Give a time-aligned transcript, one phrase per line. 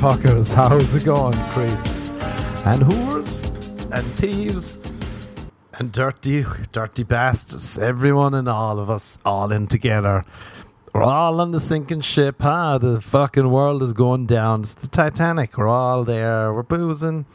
[0.00, 0.54] motherfuckers.
[0.68, 2.08] How's it going, creeps?
[2.64, 3.50] And whores?
[3.92, 4.78] And thieves?
[5.74, 7.78] And dirty, dirty bastards.
[7.78, 10.24] Everyone and all of us, all in together.
[10.94, 12.78] We're all on the sinking ship, huh?
[12.78, 14.60] The fucking world is going down.
[14.60, 15.56] It's the Titanic.
[15.56, 16.52] We're all there.
[16.52, 17.26] We're boozing,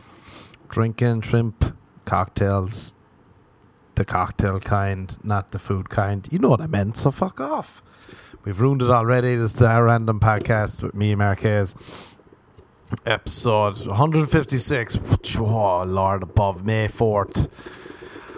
[0.70, 2.96] drinking shrimp, cocktails.
[3.94, 6.28] The cocktail kind, not the food kind.
[6.32, 7.82] You know what I meant, so fuck off.
[8.44, 9.36] We've ruined it already.
[9.36, 12.15] This is our Random Podcast with me, Marquez
[13.06, 15.00] episode 156.
[15.38, 17.50] Oh, Lord above May 4th.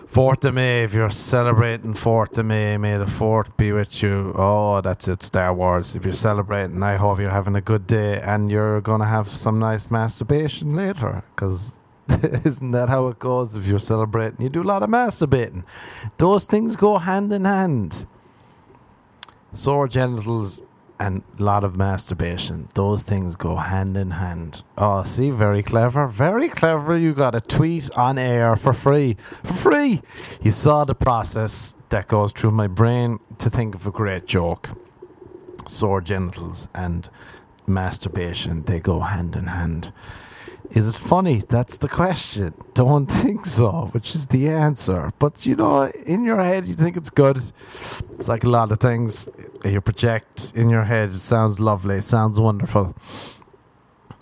[0.08, 4.34] 4th of May, if you're celebrating 4th of May, may the 4th be with you.
[4.36, 5.96] Oh, that's it, Star Wars.
[5.96, 9.28] If you're celebrating, I hope you're having a good day and you're going to have
[9.28, 11.24] some nice masturbation later.
[11.36, 11.76] Because
[12.46, 13.56] isn't that how it goes?
[13.56, 15.64] If you're celebrating, you do a lot of masturbating.
[16.18, 18.06] Those things go hand in hand.
[19.54, 20.62] Sore genitals
[21.00, 22.70] and a lot of masturbation.
[22.74, 24.64] Those things go hand in hand.
[24.78, 26.08] Oh, see, very clever.
[26.08, 26.98] Very clever.
[26.98, 29.18] You got a tweet on air for free.
[29.44, 30.02] For free.
[30.42, 34.70] You saw the process that goes through my brain to think of a great joke.
[35.68, 37.10] Sore genitals and
[37.68, 39.92] masturbation, they go hand in hand.
[40.72, 41.42] Is it funny?
[41.48, 42.54] That's the question.
[42.74, 45.12] Don't think so, which is the answer.
[45.20, 47.38] But you know, in your head, you think it's good.
[48.12, 49.30] It's like a lot of things
[49.66, 51.10] you project in your head.
[51.10, 52.96] It sounds lovely, it sounds wonderful.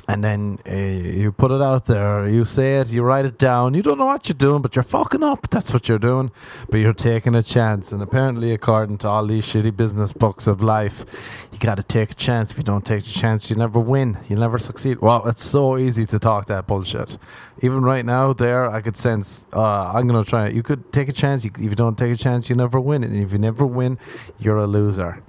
[0.07, 3.73] And then uh, you put it out there, you say it, you write it down.
[3.73, 5.49] You don't know what you're doing, but you're fucking up.
[5.49, 6.31] That's what you're doing.
[6.69, 7.91] But you're taking a chance.
[7.91, 11.05] And apparently, according to all these shitty business books of life,
[11.51, 12.51] you got to take a chance.
[12.51, 14.19] If you don't take a chance, you never win.
[14.29, 14.99] You never succeed.
[14.99, 17.17] Well, it's so easy to talk that bullshit.
[17.63, 20.53] Even right now, there, I could sense, uh, I'm to try it.
[20.53, 21.43] You could take a chance.
[21.45, 23.03] You, if you don't take a chance, you never win.
[23.03, 23.97] And if you never win,
[24.37, 25.23] you're a loser.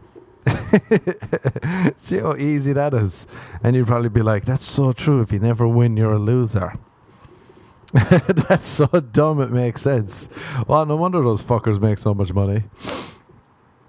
[1.97, 3.27] See how easy that is.
[3.63, 5.21] And you'd probably be like, that's so true.
[5.21, 6.75] If you never win, you're a loser.
[7.93, 10.29] that's so dumb, it makes sense.
[10.67, 12.65] Well, no wonder those fuckers make so much money.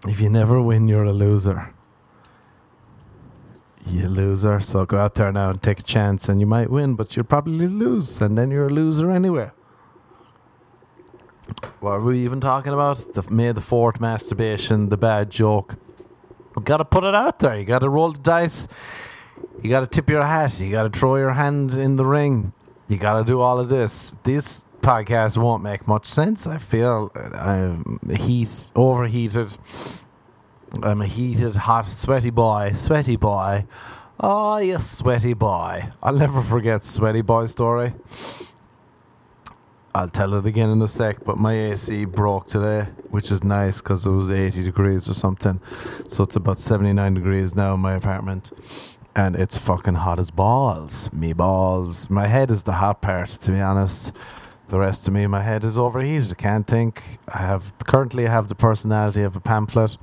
[0.07, 1.73] If you never win, you're a loser.
[3.85, 4.59] You loser.
[4.59, 7.25] So go out there now and take a chance, and you might win, but you'll
[7.25, 9.51] probably lose, and then you're a loser anyway.
[11.79, 13.13] What are we even talking about?
[13.13, 15.75] The May the 4th masturbation, the bad joke.
[16.57, 17.57] You got to put it out there.
[17.57, 18.67] You got to roll the dice.
[19.61, 20.59] You got to tip your hat.
[20.59, 22.51] You got to throw your hand in the ring.
[22.87, 24.15] You got to do all of this.
[24.23, 26.47] This podcast won't make much sense.
[26.47, 29.55] I feel I'm heat overheated.
[30.81, 32.73] I'm a heated, hot, sweaty boy.
[32.75, 33.65] Sweaty boy.
[34.19, 35.85] Oh, you sweaty boy.
[36.01, 37.93] I'll never forget Sweaty Boy story.
[39.95, 43.81] I'll tell it again in a sec, but my AC broke today, which is nice
[43.81, 45.59] because it was 80 degrees or something.
[46.07, 48.51] So it's about 79 degrees now in my apartment.
[49.15, 51.11] And it's fucking hot as balls.
[51.11, 52.09] Me balls.
[52.09, 54.13] My head is the hot part, to be honest.
[54.67, 56.31] The rest of me, my head is overheated.
[56.31, 57.19] I can't think.
[57.27, 59.97] I have currently I have the personality of a pamphlet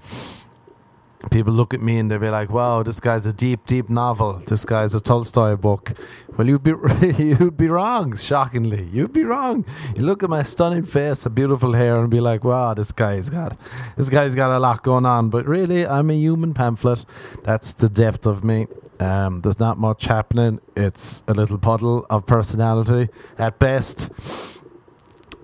[1.30, 4.34] people look at me and they'll be like, "Wow, this guy's a deep, deep novel.
[4.34, 5.92] This guy's a Tolstoy book."
[6.36, 6.72] Well, you'd be
[7.22, 8.16] you'd be wrong.
[8.16, 9.64] Shockingly, you'd be wrong.
[9.96, 13.30] You look at my stunning face, a beautiful hair, and be like, "Wow, this guy's
[13.30, 13.58] got
[13.96, 17.04] this guy's got a lot going on." But really, I'm a human pamphlet.
[17.44, 18.66] That's the depth of me.
[19.00, 20.60] Um, there's not much happening.
[20.76, 23.08] It's a little puddle of personality
[23.38, 24.10] at best.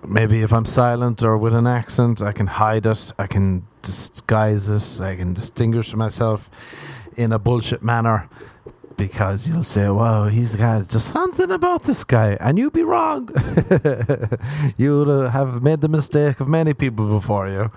[0.07, 3.11] Maybe if I'm silent or with an accent, I can hide it.
[3.19, 5.01] I can disguise it.
[5.03, 6.49] I can distinguish myself
[7.15, 8.29] in a bullshit manner
[8.97, 13.29] because you'll say, "Wow, he's got just something about this guy," and you'd be wrong.
[14.77, 17.71] you would have made the mistake of many people before you.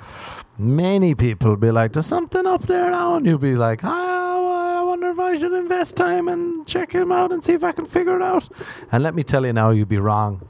[0.58, 4.82] Many people be like, "There's something up there now," and you'd be like, "Oh, I
[4.82, 7.86] wonder if I should invest time and check him out and see if I can
[7.86, 8.48] figure it out."
[8.92, 10.42] And let me tell you now, you'd be wrong.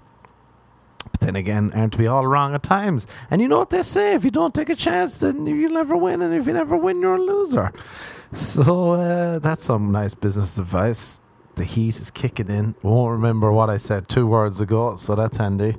[1.11, 3.07] But then again, aren't we all wrong at times?
[3.31, 5.97] And you know what they say: if you don't take a chance, then you'll never
[5.97, 7.73] win, and if you never win, you're a loser.
[8.33, 11.21] So uh, that's some nice business advice.
[11.55, 12.75] The heat is kicking in.
[12.83, 15.77] Won't remember what I said two words ago, so that's handy.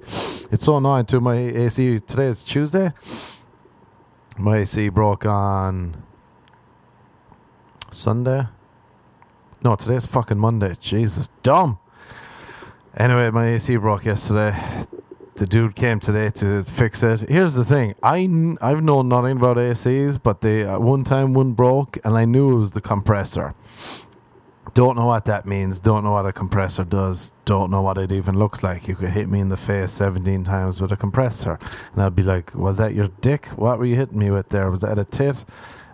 [0.52, 1.20] It's so annoying too.
[1.20, 2.94] My AC today is Tuesday.
[4.38, 6.02] My AC broke on
[7.92, 8.48] Sunday.
[9.64, 10.76] No, today's fucking Monday.
[10.80, 11.80] Jesus, dumb.
[12.96, 14.86] Anyway, my AC broke yesterday
[15.36, 17.22] the dude came today to fix it.
[17.30, 18.20] Here's the thing: I
[18.62, 22.54] I've known nothing about ACs, but they uh, one time one broke, and I knew
[22.54, 23.54] it was the compressor.
[24.74, 25.80] Don't know what that means.
[25.80, 27.32] Don't know what a compressor does.
[27.46, 28.88] Don't know what it even looks like.
[28.90, 31.60] You could hit me in the face 17 times with a compressor,
[31.94, 33.48] and I'd be like, "Was that your dick?
[33.56, 34.70] What were you hitting me with there?
[34.72, 35.44] Was that a tit?"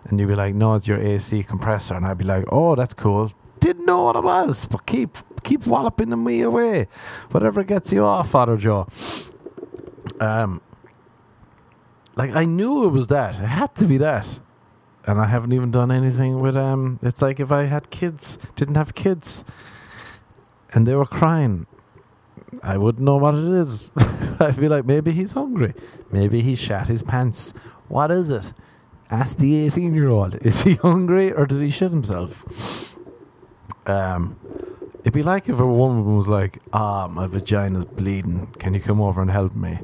[0.04, 2.94] And you'd be like, "No, it's your AC compressor," and I'd be like, "Oh, that's
[2.94, 6.86] cool." Didn't know what it was, but keep keep walloping me away.
[7.30, 8.86] Whatever gets you off, Father Joe.
[10.20, 10.60] Um,
[12.16, 13.36] like I knew it was that.
[13.36, 14.40] It had to be that.
[15.04, 16.98] And I haven't even done anything with um.
[17.02, 19.44] It's like if I had kids, didn't have kids,
[20.72, 21.66] and they were crying,
[22.62, 23.90] I wouldn't know what it is.
[24.40, 25.74] I'd be like, maybe he's hungry.
[26.10, 27.54] Maybe he shat his pants.
[27.88, 28.52] What is it?
[29.10, 30.36] Ask the 18 year old.
[30.36, 32.96] Is he hungry or did he shit himself?
[33.86, 34.38] Um,
[35.00, 38.48] it'd be like if a woman was like, ah, my vagina's bleeding.
[38.58, 39.80] Can you come over and help me?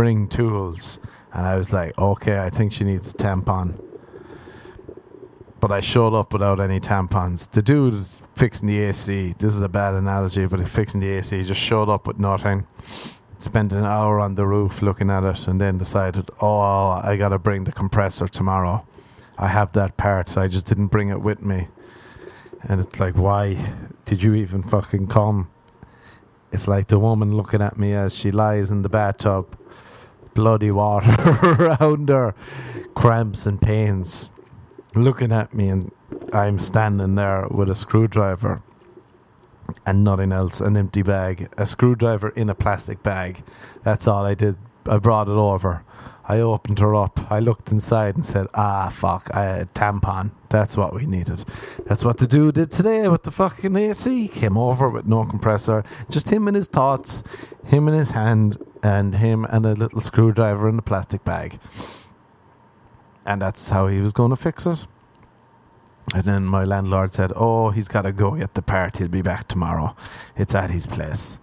[0.00, 0.98] Bring tools.
[1.30, 3.78] And I was like, okay, I think she needs a tampon.
[5.60, 7.50] But I showed up without any tampons.
[7.50, 9.34] The dude was fixing the AC.
[9.36, 11.36] This is a bad analogy, but fixing the AC.
[11.36, 12.66] He just showed up with nothing.
[13.38, 17.38] Spent an hour on the roof looking at it, and then decided, oh, I gotta
[17.38, 18.86] bring the compressor tomorrow.
[19.36, 20.30] I have that part.
[20.30, 21.68] So I just didn't bring it with me.
[22.62, 23.74] And it's like, why
[24.06, 25.50] did you even fucking come?
[26.52, 29.58] It's like the woman looking at me as she lies in the bathtub,
[30.34, 32.34] bloody water around her,
[32.94, 34.32] cramps and pains,
[34.94, 35.92] looking at me, and
[36.32, 38.62] I'm standing there with a screwdriver
[39.86, 43.42] and nothing else, an empty bag, a screwdriver in a plastic bag.
[43.82, 44.56] That's all I did.
[44.86, 45.84] I brought it over.
[46.30, 47.30] I opened her up.
[47.30, 50.30] I looked inside and said, "Ah, fuck, I had a tampon.
[50.48, 51.44] That's what we needed.
[51.86, 54.28] That's what the dude did today with the fucking AC.
[54.28, 57.24] Came over with no compressor, just him and his thoughts,
[57.64, 61.58] him in his hand, and him and a little screwdriver in a plastic bag.
[63.26, 64.86] And that's how he was going to fix it.
[66.14, 68.96] And then my landlord said, "Oh, he's got to go get the part.
[68.96, 69.94] He'll be back tomorrow.
[70.36, 71.38] It's at his place."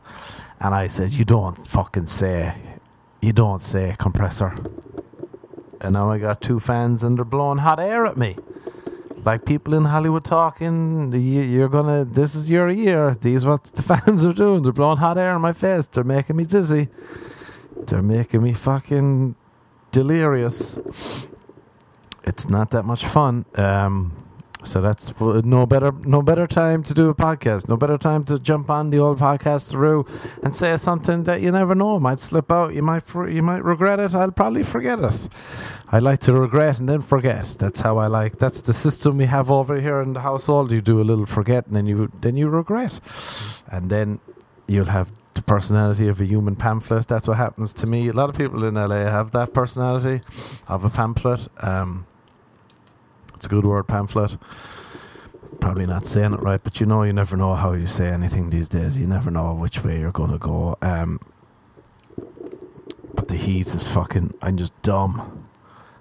[0.60, 2.56] And I said, "You don't fucking say.
[3.22, 4.56] You don't say compressor."
[5.80, 8.36] And now I got two fans and they're blowing hot air at me.
[9.28, 13.14] Like people in Hollywood talking, "You- you're gonna, this is your year.
[13.14, 14.62] These what the fans are doing.
[14.64, 15.86] They're blowing hot air in my face.
[15.88, 16.88] They're making me dizzy.
[17.88, 19.36] They're making me fucking
[19.92, 20.80] delirious.
[22.24, 23.46] It's not that much fun.
[23.56, 24.14] Um,
[24.64, 27.70] so that's no better, no better time to do a podcast.
[27.70, 30.06] No better time to jump on the old podcast through
[30.44, 32.74] and say something that you never know might slip out.
[32.74, 34.16] You might, you might regret it.
[34.16, 35.30] I'll probably forget it.
[35.90, 37.56] I like to regret and then forget.
[37.60, 38.40] That's how I like.
[38.40, 40.72] That's the system we have over here in the household.
[40.72, 43.00] You do a little forget and then you then you regret,
[43.72, 44.20] and then
[44.68, 47.08] you'll have the personality of a human pamphlet.
[47.08, 48.10] That's what happens to me.
[48.10, 50.22] A lot of people in LA have that personality
[50.68, 51.48] of a pamphlet.
[51.64, 52.06] Um,
[53.38, 54.36] it's a good word, pamphlet.
[55.60, 58.50] Probably not saying it right, but you know, you never know how you say anything
[58.50, 59.00] these days.
[59.00, 60.76] You never know which way you're going to go.
[60.82, 61.20] Um,
[63.14, 64.34] but the heat is fucking.
[64.42, 65.44] I'm just dumb.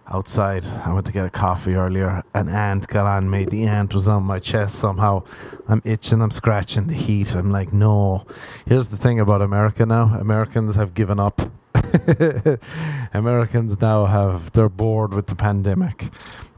[0.08, 2.22] Outside, I went to get a coffee earlier.
[2.32, 3.44] An ant got on me.
[3.44, 5.24] The ant was on my chest somehow.
[5.68, 6.22] I'm itching.
[6.22, 6.86] I'm scratching.
[6.86, 7.34] The heat.
[7.34, 8.24] I'm like, no.
[8.66, 10.16] Here's the thing about America now.
[10.18, 11.40] Americans have given up.
[13.12, 14.52] Americans now have.
[14.52, 16.10] They're bored with the pandemic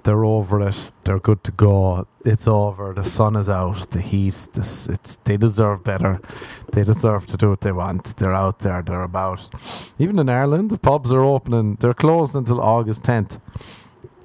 [0.09, 0.93] they're over it.
[1.05, 2.07] They're good to go.
[2.25, 2.95] It's over.
[2.95, 3.91] The sun is out.
[3.91, 4.49] The heat.
[4.55, 4.89] This.
[4.89, 5.17] It's.
[5.17, 6.19] They deserve better.
[6.73, 8.17] They deserve to do what they want.
[8.17, 8.81] They're out there.
[8.81, 9.51] They're about.
[9.99, 11.75] Even in Ireland, the pubs are opening.
[11.75, 13.39] They're closed until August tenth.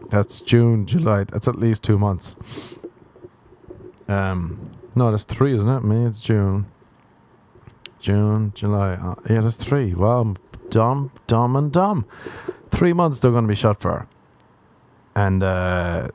[0.09, 1.25] That's June, July.
[1.25, 2.37] That's at least two months.
[4.07, 4.71] Um.
[4.95, 5.83] No, that's three, isn't it?
[5.83, 6.05] May.
[6.05, 6.67] It's June.
[7.99, 8.93] June, July.
[8.93, 9.93] Uh, yeah, that's three.
[9.93, 10.37] Well,
[10.69, 12.05] dumb, dumb, and dumb.
[12.69, 14.07] Three months they're going to be shut for
[15.15, 16.09] and uh,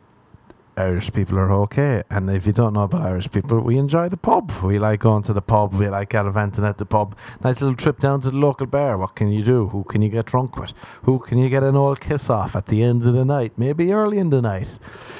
[0.78, 2.04] Irish people are okay.
[2.08, 4.52] And if you don't know about Irish people, we enjoy the pub.
[4.62, 5.74] We like going to the pub.
[5.74, 7.16] We like gallivanting at the pub.
[7.42, 8.96] Nice little trip down to the local bar.
[8.96, 9.68] What can you do?
[9.68, 10.72] Who can you get drunk with?
[11.02, 13.52] Who can you get an old kiss off at the end of the night?
[13.56, 14.78] Maybe early in the night.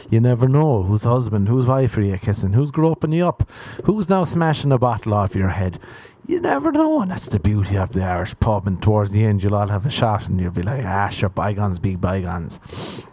[0.09, 0.85] You never know.
[0.85, 2.53] Whose husband, whose wife are you kissing?
[2.53, 3.51] Who's groping you up?
[3.85, 5.81] Who's now smashing a bottle off your head?
[6.25, 8.67] You never know, and that's the beauty of the Irish pub.
[8.67, 11.31] And towards the end, you'll all have a shot, and you'll be like, "Ah, sure,
[11.31, 13.08] bygones be bygones."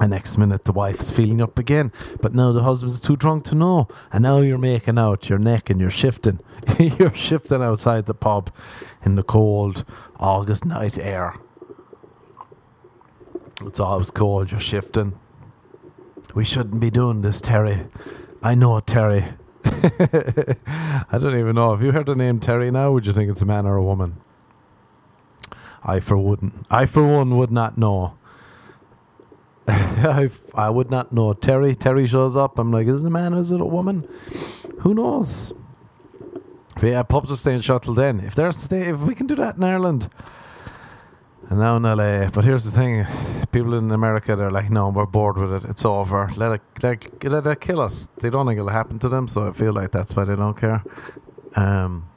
[0.00, 1.92] And next minute, the wife is feeling up again,
[2.22, 3.86] but now the husband's too drunk to know.
[4.10, 6.40] And now you're making out your neck and you're shifting.
[6.78, 8.50] you're shifting outside the pub
[9.04, 9.84] in the cold
[10.18, 11.34] August night air.
[13.66, 15.18] It's always cold, you're shifting.
[16.34, 17.86] We shouldn't be doing this, Terry.
[18.42, 19.24] I know, Terry.
[19.64, 21.72] I don't even know.
[21.72, 22.92] Have you heard the name Terry now?
[22.92, 24.16] Would you think it's a man or a woman?
[25.82, 26.66] I for wouldn't.
[26.70, 28.14] I for one would not know.
[30.06, 31.32] I, I would not know.
[31.32, 32.58] Terry, Terry shows up.
[32.58, 34.08] I'm like, is it a man or is it a woman?
[34.80, 35.52] Who knows?
[36.82, 38.20] Yeah, pubs are staying shut till then.
[38.20, 40.08] If they're stay, if we can do that in Ireland,
[41.48, 42.28] and now in LA.
[42.28, 43.06] But here's the thing:
[43.52, 45.68] people in America, they're like, no, we're bored with it.
[45.68, 46.30] It's over.
[46.36, 48.08] Let it, let, let it kill us.
[48.20, 50.56] They don't think it'll happen to them, so I feel like that's why they don't
[50.56, 50.82] care.
[51.56, 52.08] Um,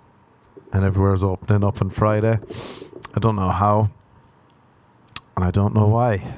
[0.72, 2.40] and everywhere's opening up on Friday.
[3.14, 3.90] I don't know how,
[5.36, 6.36] and I don't know why.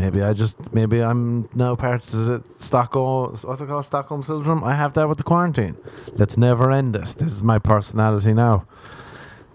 [0.00, 3.36] Maybe I just maybe I'm now part of the Stockholm.
[3.42, 3.84] What's it called?
[3.84, 4.64] Stockholm syndrome.
[4.64, 5.76] I have that with the quarantine.
[6.14, 7.16] Let's never end it.
[7.18, 8.66] This is my personality now.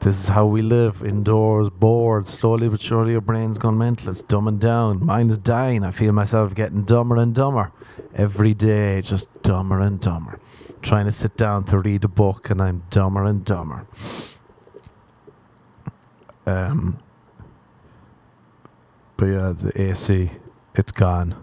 [0.02, 2.28] This is how we live indoors, bored.
[2.28, 4.12] Slowly but surely, your brain's gone mental.
[4.12, 5.04] It's dumbing down.
[5.04, 5.84] Mine is dying.
[5.84, 7.72] I feel myself getting dumber and dumber
[8.14, 10.40] every day, just dumber and dumber.
[10.84, 13.88] Trying to sit down to read a book, and I'm dumber and dumber.
[16.46, 17.00] Um,
[19.18, 20.32] but yeah, the AC,
[20.76, 21.36] it's gone.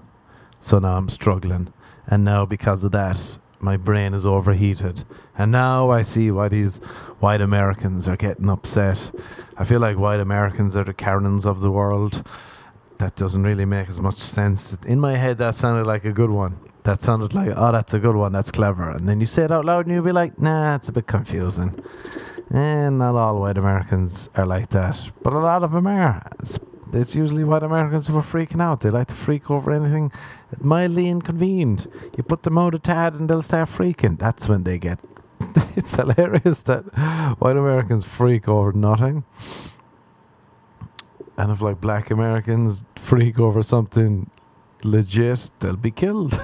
[0.61, 1.73] So now I'm struggling.
[2.07, 5.05] And now, because of that, my brain is overheated.
[5.39, 6.79] And now I see why these
[7.21, 9.13] white Americans are getting upset.
[9.57, 12.27] I feel like white Americans are the Karens of the world.
[12.99, 14.77] That doesn't really make as much sense.
[14.87, 16.57] In my head, that sounded like a good one.
[16.85, 18.33] That sounded like, oh, that's a good one.
[18.33, 18.91] That's clever.
[18.91, 21.07] And then you say it out loud and you'll be like, nah, it's a bit
[21.07, 21.83] confusing.
[22.51, 25.11] And not all white Americans are like that.
[25.23, 26.29] But a lot of them are.
[26.41, 26.59] It's
[26.95, 28.81] it's usually white Americans who are freaking out.
[28.81, 30.13] They like to freak over anything
[30.61, 31.87] mildly inconvenient.
[32.17, 34.19] You put them out a tad and they'll start freaking.
[34.19, 34.99] That's when they get.
[35.77, 36.83] it's hilarious that
[37.39, 39.25] white Americans freak over nothing.
[41.37, 44.31] And if like black Americans freak over something
[44.85, 46.41] legit, they'll be killed.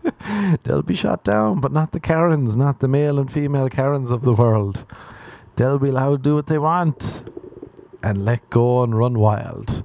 [0.64, 4.22] they'll be shot down, but not the Karens, not the male and female Karens of
[4.22, 4.84] the world.
[5.56, 7.22] They'll be allowed to do what they want
[8.02, 9.82] and let go and run wild.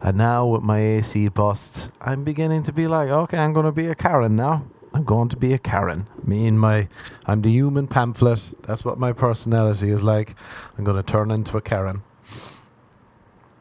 [0.00, 3.72] And now with my AC bust, I'm beginning to be like, okay, I'm going to
[3.72, 4.66] be a Karen now.
[4.92, 6.06] I'm going to be a Karen.
[6.24, 6.88] Me and my,
[7.26, 8.54] I'm the human pamphlet.
[8.62, 10.34] That's what my personality is like.
[10.78, 12.02] I'm going to turn into a Karen.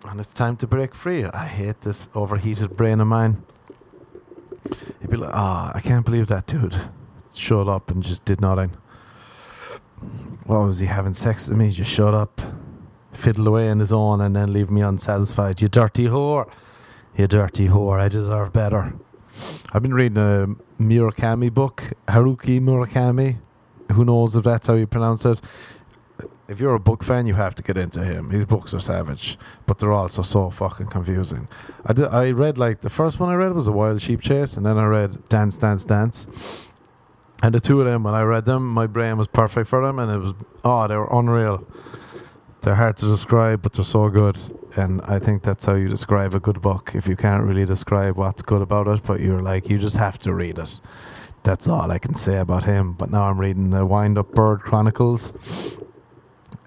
[0.06, 1.26] And it's time to break free.
[1.26, 3.44] I hate this overheated brain of mine.
[5.02, 6.90] You'd be like, ah, oh, I can't believe that dude
[7.34, 8.78] showed up and just did nothing.
[10.46, 11.70] What was he having sex with me?
[11.70, 12.42] Just showed up
[13.16, 15.62] fiddle away on his own and then leave me unsatisfied.
[15.62, 16.50] You dirty whore.
[17.16, 18.00] You dirty whore.
[18.00, 18.94] I deserve better.
[19.74, 20.48] I've been reading a
[20.82, 23.38] Murakami book, Haruki Murakami.
[23.92, 25.42] Who knows if that's how you pronounce it?
[26.48, 28.30] If you're a book fan, you have to get into him.
[28.30, 31.48] His books are savage, but they're also so fucking confusing.
[31.86, 34.56] I, did, I read like the first one I read was A Wild Sheep Chase,
[34.56, 36.70] and then I read Dance, Dance, Dance.
[37.42, 39.98] And the two of them, when I read them, my brain was perfect for them,
[40.00, 41.66] and it was oh, they were unreal.
[42.66, 44.40] They're hard to describe, but they're so good.
[44.76, 46.94] And I think that's how you describe a good book.
[46.96, 50.18] If you can't really describe what's good about it, but you're like, you just have
[50.22, 50.82] to read it.
[51.44, 52.94] That's all I can say about him.
[52.94, 55.78] But now I'm reading the Wind Up Bird Chronicles,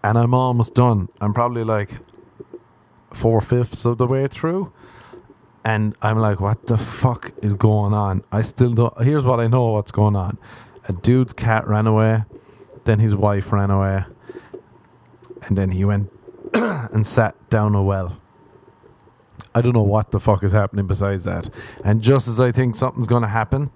[0.05, 1.09] and I'm almost done.
[1.21, 1.91] I'm probably like
[3.13, 4.73] four fifths of the way through.
[5.65, 8.23] And I'm like, what the fuck is going on?
[8.31, 9.03] I still don't.
[9.03, 10.39] Here's what I know what's going on
[10.89, 12.23] a dude's cat ran away,
[12.85, 14.05] then his wife ran away
[15.49, 16.13] and then he went
[16.55, 18.17] and sat down a well.
[19.55, 21.51] I don't know what the fuck is happening besides that.
[21.85, 23.71] And just as I think something's going to happen,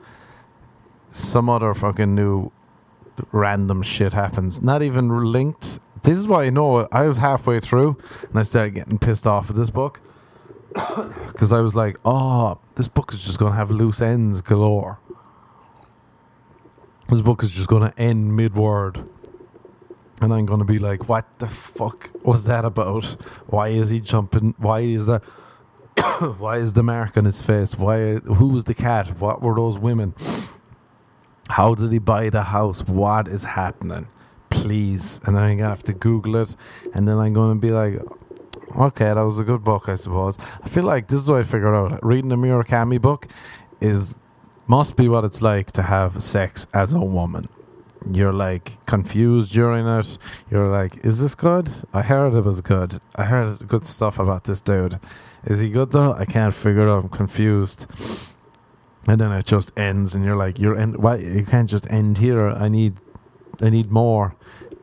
[1.11, 2.53] some other fucking new
[3.33, 4.63] random shit happens.
[4.63, 5.79] Not even linked.
[6.03, 7.97] This is why I know I was halfway through
[8.29, 10.01] and I started getting pissed off at this book.
[11.33, 14.99] Because I was like, oh, this book is just going to have loose ends galore.
[17.09, 19.09] This book is just going to end mid word
[20.23, 23.05] and I'm going to be like, what the fuck was that about?
[23.47, 24.55] Why is he jumping?
[24.59, 25.23] Why is that?
[26.39, 27.77] why is the mark on his face?
[27.77, 28.15] Why?
[28.17, 29.19] Who was the cat?
[29.21, 30.15] What were those women?
[31.49, 32.83] How did he buy the house?
[32.83, 34.09] What is happening?
[34.51, 35.21] Please.
[35.25, 36.57] And then I'm to have to Google it.
[36.95, 38.01] And then I'm to be like,
[38.77, 40.39] okay, that was a good book, I suppose.
[40.63, 42.05] I feel like this is what I figured out.
[42.05, 43.29] Reading a Murakami book
[43.81, 44.19] is
[44.67, 47.49] must be what it's like to have sex as a woman
[48.13, 50.19] you're like confused during it.
[50.51, 51.71] You're like, is this good?
[51.93, 53.01] I heard it was good.
[53.17, 54.99] I heard good stuff about this dude.
[55.45, 56.13] Is he good though?
[56.15, 57.05] I can't figure it out.
[57.05, 57.87] I'm confused.
[59.09, 60.97] And then it just ends, and you're like, you're end.
[60.97, 62.51] Why you can't just end here?
[62.51, 62.95] I need,
[63.61, 64.37] I need more.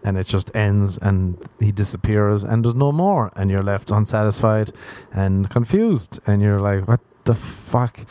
[0.03, 4.71] And it just ends, and he disappears, and there's no more, and you're left unsatisfied
[5.11, 8.05] and confused, and you're like, what the fuck?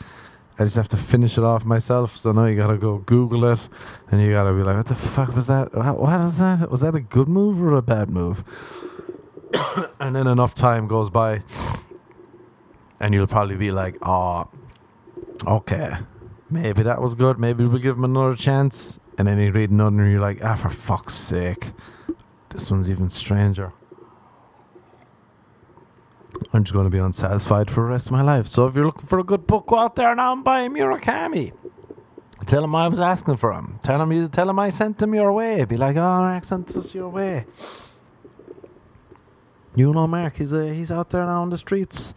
[0.59, 2.17] I just have to finish it off myself.
[2.17, 3.69] So now you gotta go Google it,
[4.11, 5.73] and you gotta be like, "What the fuck was that?
[5.73, 6.69] What is that?
[6.69, 8.43] Was that a good move or a bad move?"
[10.01, 11.43] and then enough time goes by,
[12.99, 14.49] and you'll probably be like, "Oh,
[15.47, 15.93] okay,
[16.49, 17.39] maybe that was good.
[17.39, 20.55] Maybe we'll give him another chance." And then you read another, and you're like, "Ah,
[20.55, 21.71] for fuck's sake,
[22.49, 23.71] this one's even stranger."
[26.53, 28.47] I'm just going to be unsatisfied for the rest of my life.
[28.47, 31.53] So if you're looking for a good book, go out there now and buy Murakami.
[32.45, 33.79] Tell him I was asking for him.
[33.83, 35.65] Tell him you tell him I sent him your way.
[35.65, 37.45] Be like, oh Mark sent us your way.
[39.75, 42.13] You know Mark, he's uh, he's out there now on the streets.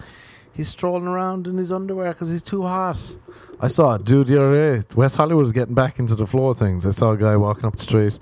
[0.55, 3.17] He's strolling around in his underwear because he's too hot.
[3.61, 4.87] I saw a dude other day.
[4.95, 6.87] West Hollywood is getting back into the flow of things.
[6.87, 8.19] I saw a guy walking up the street.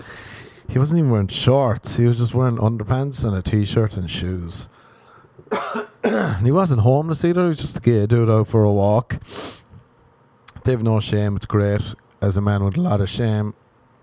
[0.68, 1.96] He wasn't even wearing shorts.
[1.96, 4.68] He was just wearing underpants and a t-shirt and shoes.
[6.42, 7.42] he wasn't homeless either.
[7.42, 9.20] He was just a gay dude out for a walk.
[10.64, 11.36] They've no shame.
[11.36, 11.82] It's great.
[12.20, 13.54] As a man with a lot of shame,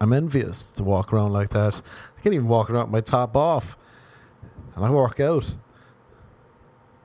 [0.01, 1.81] I'm envious to walk around like that.
[2.17, 3.77] I can't even walk around with my top off.
[4.75, 5.55] And I work out.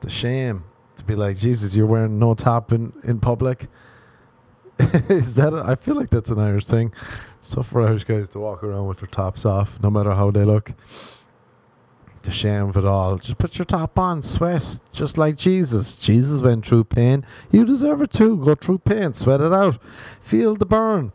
[0.00, 0.64] The shame
[0.96, 3.68] to be like, Jesus, you're wearing no top in, in public.
[5.08, 5.52] Is that?
[5.52, 6.92] A, I feel like that's an Irish thing.
[7.38, 10.30] It's tough for Irish guys to walk around with their tops off, no matter how
[10.30, 10.72] they look.
[12.22, 13.18] The shame of it all.
[13.18, 15.96] Just put your top on, sweat, just like Jesus.
[15.96, 17.26] Jesus went through pain.
[17.50, 18.36] You deserve it too.
[18.44, 19.78] Go through pain, sweat it out,
[20.20, 21.12] feel the burn,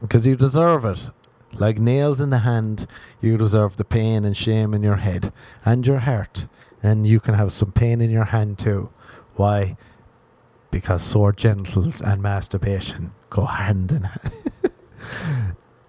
[0.00, 1.10] because you deserve it.
[1.54, 2.86] Like nails in the hand,
[3.20, 5.32] you deserve the pain and shame in your head
[5.64, 6.46] and your heart
[6.82, 8.90] and you can have some pain in your hand too.
[9.34, 9.76] Why?
[10.70, 14.32] Because sore genitals and masturbation go hand in hand.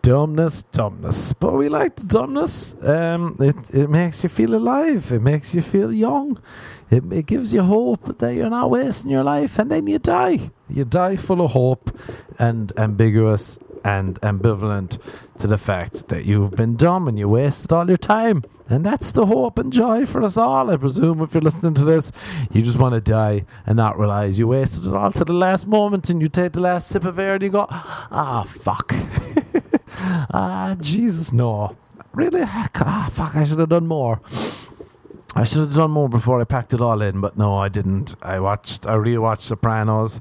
[0.08, 1.34] dumbness, dumbness.
[1.34, 2.82] But we like the dumbness.
[2.82, 5.12] Um, it it makes you feel alive.
[5.12, 6.40] It makes you feel young.
[6.90, 10.52] It it gives you hope that you're not wasting your life, and then you die.
[10.70, 11.92] You die full of hope
[12.40, 14.98] and ambiguous and ambivalent
[15.40, 18.44] to the fact that you've been dumb and you wasted all your time.
[18.70, 20.70] And that's the hope and joy for us all.
[20.70, 22.12] I presume if you're listening to this,
[22.52, 25.68] you just want to die and not realize you wasted it all to the last
[25.68, 28.94] moment and you take the last sip of air and you go, ah, fuck.
[30.00, 31.76] ah, Jesus, no.
[32.14, 32.42] Really?
[32.44, 34.22] Ah, fuck, I should have done more.
[35.36, 38.16] I should have done more before I packed it all in, but no, I didn't.
[38.22, 40.20] I watched, I rewatched Sopranos,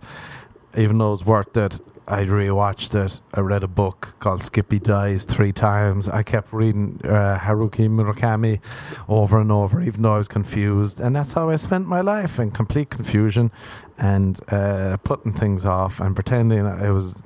[0.77, 1.81] even though it was worth it.
[2.09, 3.21] I rewatched it.
[3.35, 6.09] I read a book called Skippy Dies three times.
[6.09, 8.61] I kept reading uh, Haruki Murakami
[9.09, 11.01] over and over, even though I was confused.
[11.01, 13.51] And that's how I spent my life in complete confusion
[13.99, 17.25] and uh, putting things off and pretending it was,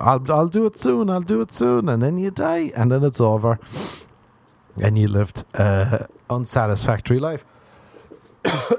[0.00, 1.88] I'll, I'll do it soon, I'll do it soon.
[1.88, 3.60] And then you die, and then it's over.
[4.82, 7.44] And you lived an unsatisfactory life.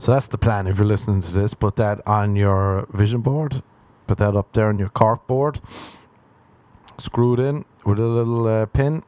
[0.00, 0.68] So that's the plan.
[0.68, 3.62] If you're listening to this, put that on your vision board
[4.08, 5.60] put that up there on your cork board,
[6.96, 9.04] screwed in with a little uh, pin.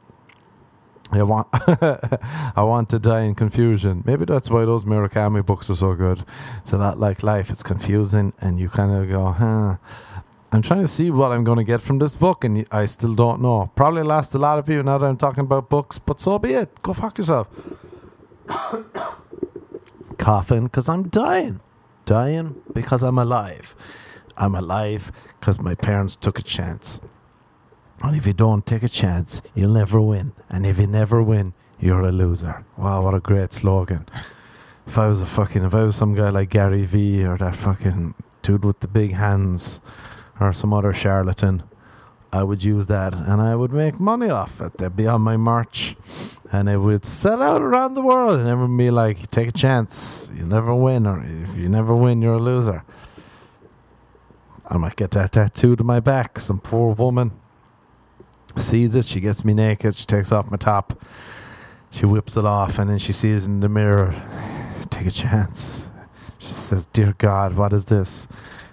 [1.12, 4.04] I want, I want to die in confusion.
[4.06, 6.24] Maybe that's why those Murakami books are so good.
[6.62, 9.76] So that like life, it's confusing, and you kind of go, huh.
[10.52, 13.14] I'm trying to see what I'm going to get from this book, and I still
[13.14, 13.70] don't know.
[13.76, 16.54] Probably lost a lot of you now that I'm talking about books, but so be
[16.54, 16.82] it.
[16.82, 17.48] Go fuck yourself.
[20.18, 21.60] Coughing because I'm dying.
[22.04, 23.76] Dying because I'm alive.
[24.40, 26.98] I'm alive because my parents took a chance.
[28.02, 30.32] And if you don't take a chance, you'll never win.
[30.48, 32.64] And if you never win, you're a loser.
[32.78, 34.06] Wow, what a great slogan.
[34.86, 37.54] If I was a fucking, if I was some guy like Gary Vee or that
[37.54, 39.82] fucking dude with the big hands
[40.40, 41.62] or some other charlatan,
[42.32, 44.78] I would use that and I would make money off it.
[44.78, 45.96] They'd be on my merch
[46.50, 49.52] and it would sell out around the world and everyone would be like, take a
[49.52, 52.84] chance, you never win, or if you never win, you're a loser.
[54.70, 56.38] I might get that tattooed to my back.
[56.38, 57.32] Some poor woman
[58.56, 59.04] sees it.
[59.04, 59.96] She gets me naked.
[59.96, 61.02] She takes off my top.
[61.90, 64.14] She whips it off, and then she sees in the mirror.
[64.90, 65.86] Take a chance.
[66.38, 68.28] She says, "Dear God, what is this?"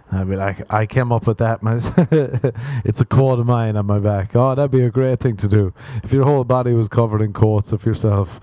[0.10, 1.60] And I'd be like, "I came up with that.
[2.86, 4.36] it's a quote of mine on my back.
[4.36, 7.33] Oh, that'd be a great thing to do if your whole body was covered in
[7.33, 8.39] quotes of yourself."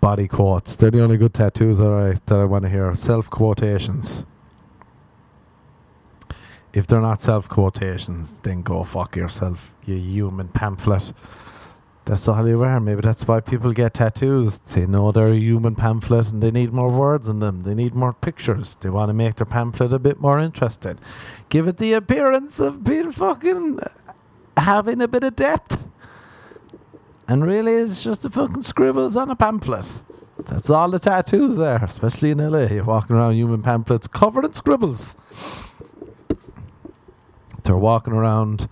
[0.00, 0.76] Body quotes.
[0.76, 2.94] They're the only good tattoos that I that I want to hear.
[2.94, 4.26] Self quotations
[6.74, 11.12] if they're not self quotations, then go fuck yourself, you human pamphlet.
[12.04, 12.80] That's all you are.
[12.80, 14.58] Maybe that's why people get tattoos.
[14.58, 17.62] They know they're a human pamphlet and they need more words in them.
[17.62, 18.74] They need more pictures.
[18.80, 20.98] They want to make their pamphlet a bit more interesting.
[21.48, 24.12] Give it the appearance of being fucking uh,
[24.58, 25.82] having a bit of depth.
[27.26, 30.04] And really, it's just the fucking scribbles on a pamphlet.
[30.38, 32.64] That's all the tattoos there, especially in LA.
[32.64, 35.16] You're walking around human pamphlets covered in scribbles.
[37.64, 38.68] They're walking around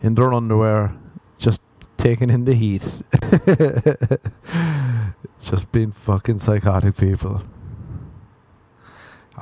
[0.00, 0.94] in their underwear,
[1.38, 1.60] just
[1.96, 3.02] taking in the heat.
[5.40, 7.42] just being fucking psychotic people.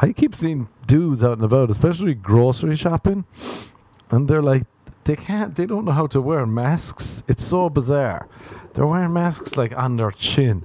[0.01, 3.25] I keep seeing dudes out and about, especially grocery shopping,
[4.11, 4.65] and they're like,
[5.05, 7.25] they can't, they don't know how to wear masks.
[7.27, 8.29] It's so bizarre.
[8.73, 10.65] They're wearing masks like on their chin,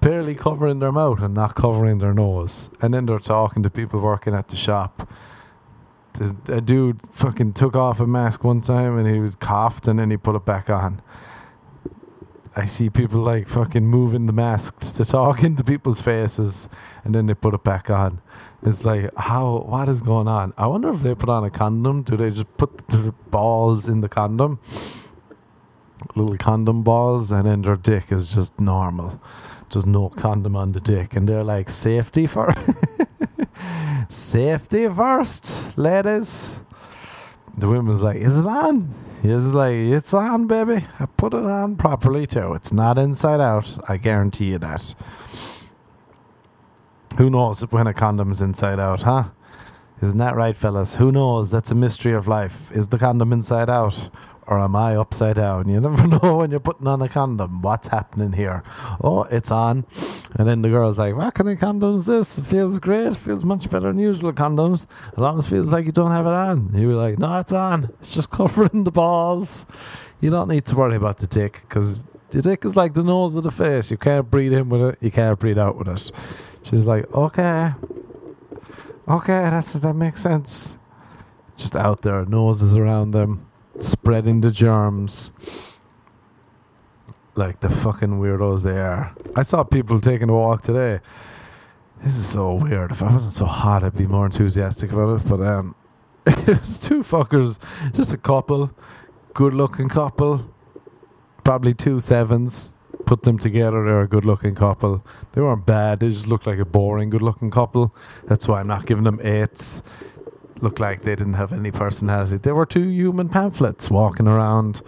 [0.00, 2.70] barely covering their mouth and not covering their nose.
[2.80, 5.08] And then they're talking to people working at the shop
[6.48, 10.10] a dude fucking took off a mask one time and he was coughed and then
[10.10, 11.00] he put it back on.
[12.54, 16.68] I see people like fucking moving the masks to talk into people's faces
[17.04, 18.20] and then they put it back on.
[18.62, 20.52] It's like, how, what is going on?
[20.58, 22.02] I wonder if they put on a condom.
[22.02, 24.60] Do they just put the balls in the condom?
[26.14, 29.20] Little condom balls and then their dick is just normal.
[29.70, 31.16] Just no condom on the dick.
[31.16, 32.54] And they're like, safety for
[34.12, 36.60] safety first, ladies.
[37.56, 38.94] The woman's like, is it on?
[39.22, 40.84] He's like, it's on, baby.
[40.98, 42.52] I put it on properly too.
[42.54, 43.78] It's not inside out.
[43.88, 44.94] I guarantee you that.
[47.18, 49.30] Who knows when a condom's inside out, huh?
[50.02, 50.96] Isn't that right, fellas?
[50.96, 51.50] Who knows?
[51.50, 52.70] That's a mystery of life.
[52.72, 54.10] Is the condom inside out?
[54.46, 55.68] Or am I upside down?
[55.68, 57.62] You never know when you're putting on a condom.
[57.62, 58.62] What's happening here?
[59.02, 59.86] Oh, it's on.
[60.36, 62.38] And then the girl's like, What kind of condom is this?
[62.38, 63.16] It feels great.
[63.16, 64.86] feels much better than usual condoms.
[65.16, 66.70] It feels like you don't have it on.
[66.74, 67.90] You'd be like, No, it's on.
[68.00, 69.64] It's just covering the balls.
[70.20, 72.00] You don't need to worry about the dick because
[72.30, 73.90] the dick is like the nose of the face.
[73.90, 76.10] You can't breathe in with it, you can't breathe out with it.
[76.64, 77.72] She's like, Okay.
[79.08, 80.78] Okay, that's that makes sense.
[81.56, 83.46] Just out there, noses around them,
[83.80, 85.32] spreading the germs.
[87.34, 89.14] Like the fucking weirdos they are.
[89.34, 91.00] I saw people taking a walk today.
[92.02, 92.90] This is so weird.
[92.90, 95.28] If I wasn't so hot, I'd be more enthusiastic about it.
[95.28, 95.74] But um,
[96.26, 97.58] it was two fuckers,
[97.94, 98.72] just a couple,
[99.34, 100.52] good-looking couple,
[101.44, 102.74] probably two sevens.
[103.06, 105.04] Put them together, they're a good-looking couple.
[105.32, 106.00] They weren't bad.
[106.00, 107.94] They just looked like a boring, good-looking couple.
[108.26, 109.82] That's why I'm not giving them eights.
[110.62, 112.38] Looked like they didn't have any personality.
[112.38, 114.80] They were two human pamphlets walking around,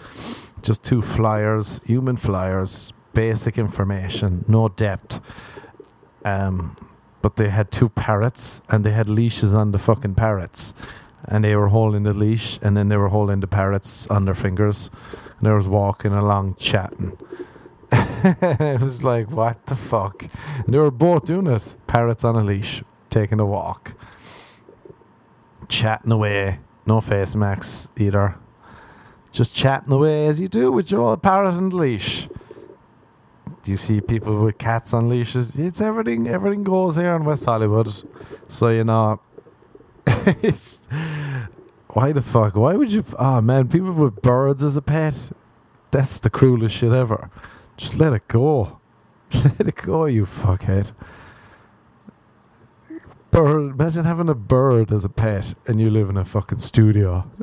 [0.63, 5.21] just two flyers, human flyers, basic information, no depth.
[6.25, 6.77] Um,
[7.23, 10.75] but they had two parrots and they had leashes on the fucking parrots,
[11.25, 14.35] and they were holding the leash and then they were holding the parrots on their
[14.35, 14.91] fingers,
[15.39, 17.19] and they was walking along chatting.
[17.93, 20.23] it was like, what the fuck?
[20.65, 21.75] And they were both doing it.
[21.89, 23.95] Parrots on a leash, taking a walk,
[25.69, 26.61] chatting away.
[26.87, 28.37] No face masks either.
[29.31, 32.29] Just chatting away as you do with your old parrot and leash.
[33.63, 35.57] Do you see people with cats on leashes?
[35.57, 36.29] It's everything.
[36.29, 37.89] Everything goes here in West Hollywood.
[38.47, 39.21] So you know,
[40.07, 40.83] it's
[41.89, 42.55] why the fuck?
[42.57, 43.05] Why would you?
[43.19, 45.33] Oh man, people with birds as a pet.
[45.91, 47.31] That's the cruelest shit ever.
[47.77, 48.81] Just let it go.
[49.59, 50.93] Let it go, you fuckhead.
[53.35, 53.81] Bird.
[53.81, 57.29] Imagine having a bird as a pet and you live in a fucking studio.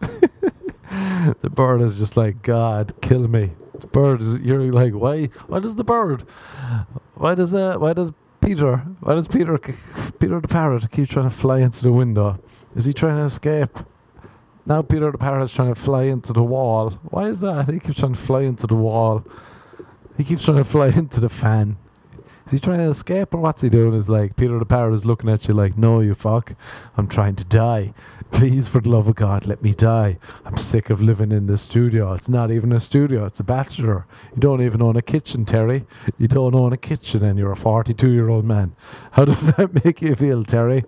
[1.41, 3.51] the bird is just like, God, kill me.
[3.77, 4.39] The bird is.
[4.39, 5.25] You're like, why?
[5.47, 6.21] Why does the bird?
[7.15, 7.75] Why does uh?
[7.77, 8.77] Why does Peter?
[9.01, 9.57] Why does Peter?
[9.57, 12.41] Peter the parrot keep trying to fly into the window?
[12.73, 13.79] Is he trying to escape?
[14.65, 16.91] Now Peter the parrot is trying to fly into the wall.
[17.09, 17.67] Why is that?
[17.67, 19.25] He keeps trying to fly into the wall.
[20.15, 21.75] He keeps trying to fly into the fan.
[22.45, 23.93] Is he trying to escape or what's he doing?
[23.93, 26.53] Is like Peter the parrot is looking at you like, no, you fuck.
[26.97, 27.93] I'm trying to die.
[28.31, 30.17] Please, for the love of God, let me die.
[30.45, 32.13] I'm sick of living in this studio.
[32.13, 34.05] It's not even a studio, it's a bachelor.
[34.33, 35.85] You don't even own a kitchen, Terry.
[36.17, 38.75] You don't own a kitchen and you're a 42 year old man.
[39.11, 40.85] How does that make you feel, Terry?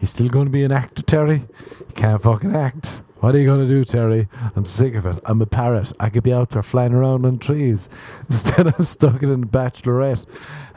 [0.00, 1.44] You still going to be an actor, Terry?
[1.80, 3.02] You can't fucking act.
[3.20, 4.28] What are you going to do, Terry?
[4.54, 5.20] I'm sick of it.
[5.24, 5.92] I'm a parrot.
[5.98, 7.88] I could be out there flying around on trees.
[8.28, 10.24] Instead, I'm stuck in a bachelorette.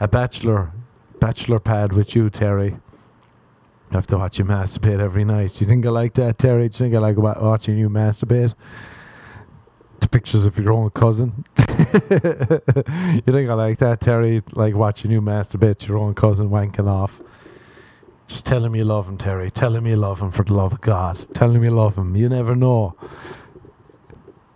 [0.00, 0.72] A bachelor,
[1.20, 2.78] bachelor pad with you, Terry.
[3.92, 5.60] I have to watch you masturbate every night.
[5.60, 6.68] You think I like that, Terry?
[6.68, 8.54] Do you think I like watching you masturbate?
[10.00, 11.44] The pictures of your own cousin.
[11.58, 14.42] you think I like that, Terry?
[14.52, 17.20] Like watching you masturbate your own cousin wanking off.
[18.32, 19.50] Just tell him you love him, Terry.
[19.50, 21.26] Tell him you love him for the love of God.
[21.34, 22.16] Tell him you love him.
[22.16, 22.96] You never know.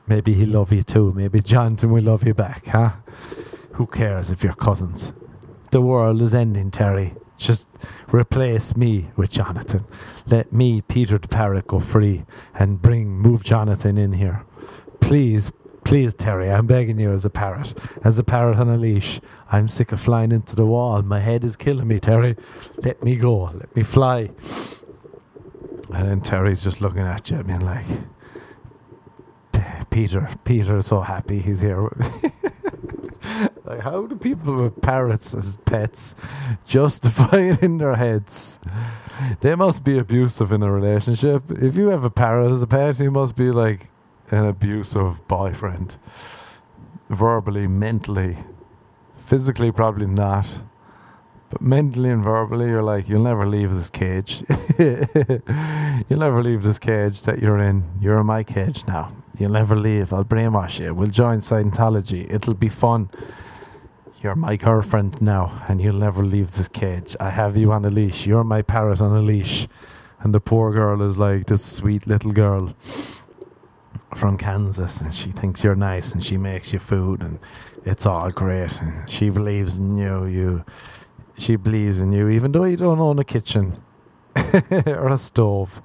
[0.06, 1.12] Maybe he'll love you too.
[1.12, 2.92] Maybe Jonathan will love you back, huh?
[3.72, 5.12] Who cares if you're cousins?
[5.72, 7.16] The world is ending, Terry.
[7.36, 7.68] Just
[8.10, 9.84] replace me with Jonathan.
[10.24, 14.46] Let me, Peter the Parrot, go free and bring, move Jonathan in here.
[15.00, 15.52] Please,
[15.86, 17.72] please, Terry, I'm begging you as a parrot,
[18.02, 19.20] as a parrot on a leash.
[19.52, 21.00] I'm sick of flying into the wall.
[21.02, 22.34] My head is killing me, Terry.
[22.78, 23.44] Let me go.
[23.54, 24.30] Let me fly.
[25.92, 27.86] And then Terry's just looking at you, I mean, like,
[29.90, 31.82] Peter, Peter is so happy he's here.
[33.64, 36.16] like, how do people with parrots as pets
[36.66, 38.58] justify it in their heads?
[39.40, 41.44] They must be abusive in a relationship.
[41.48, 43.88] If you have a parrot as a pet, you must be like
[44.30, 45.96] an abusive boyfriend.
[47.08, 48.38] Verbally, mentally,
[49.14, 50.62] physically, probably not.
[51.50, 54.42] But mentally and verbally, you're like, you'll never leave this cage.
[56.08, 57.84] You'll never leave this cage that you're in.
[58.00, 59.14] You're in my cage now.
[59.38, 60.12] You'll never leave.
[60.12, 60.92] I'll brainwash you.
[60.92, 62.30] We'll join Scientology.
[62.32, 63.10] It'll be fun.
[64.20, 67.16] You're my girlfriend now, and you'll never leave this cage.
[67.18, 68.26] I have you on a leash.
[68.26, 69.68] You're my parrot on a leash.
[70.20, 72.74] And the poor girl is like this sweet little girl
[74.16, 77.38] from Kansas, and she thinks you're nice, and she makes you food, and
[77.84, 78.80] it's all great.
[78.80, 80.24] And she believes in you.
[80.26, 80.64] You,
[81.38, 83.82] she believes in you, even though you don't own a kitchen
[84.86, 85.82] or a stove.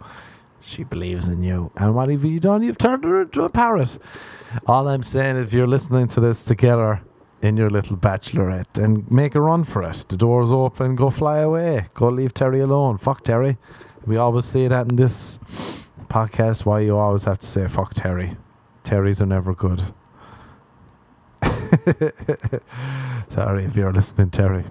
[0.62, 1.72] She believes in you.
[1.76, 2.62] And what have you done?
[2.62, 3.98] You've turned her into a parrot.
[4.68, 7.02] All I'm saying, if you're listening to this together
[7.42, 11.40] in your little bachelorette and make a run for it, the door's open, go fly
[11.40, 11.88] away.
[11.96, 13.00] Go leave Terry alone.
[13.00, 13.58] Fuck Terry.
[14.06, 15.40] We always say that in this
[16.12, 16.66] podcast.
[16.66, 18.36] Why you always have to say fuck Terry.
[18.84, 19.94] Terry's are never good.
[23.30, 24.66] Sorry if you're listening, Terry.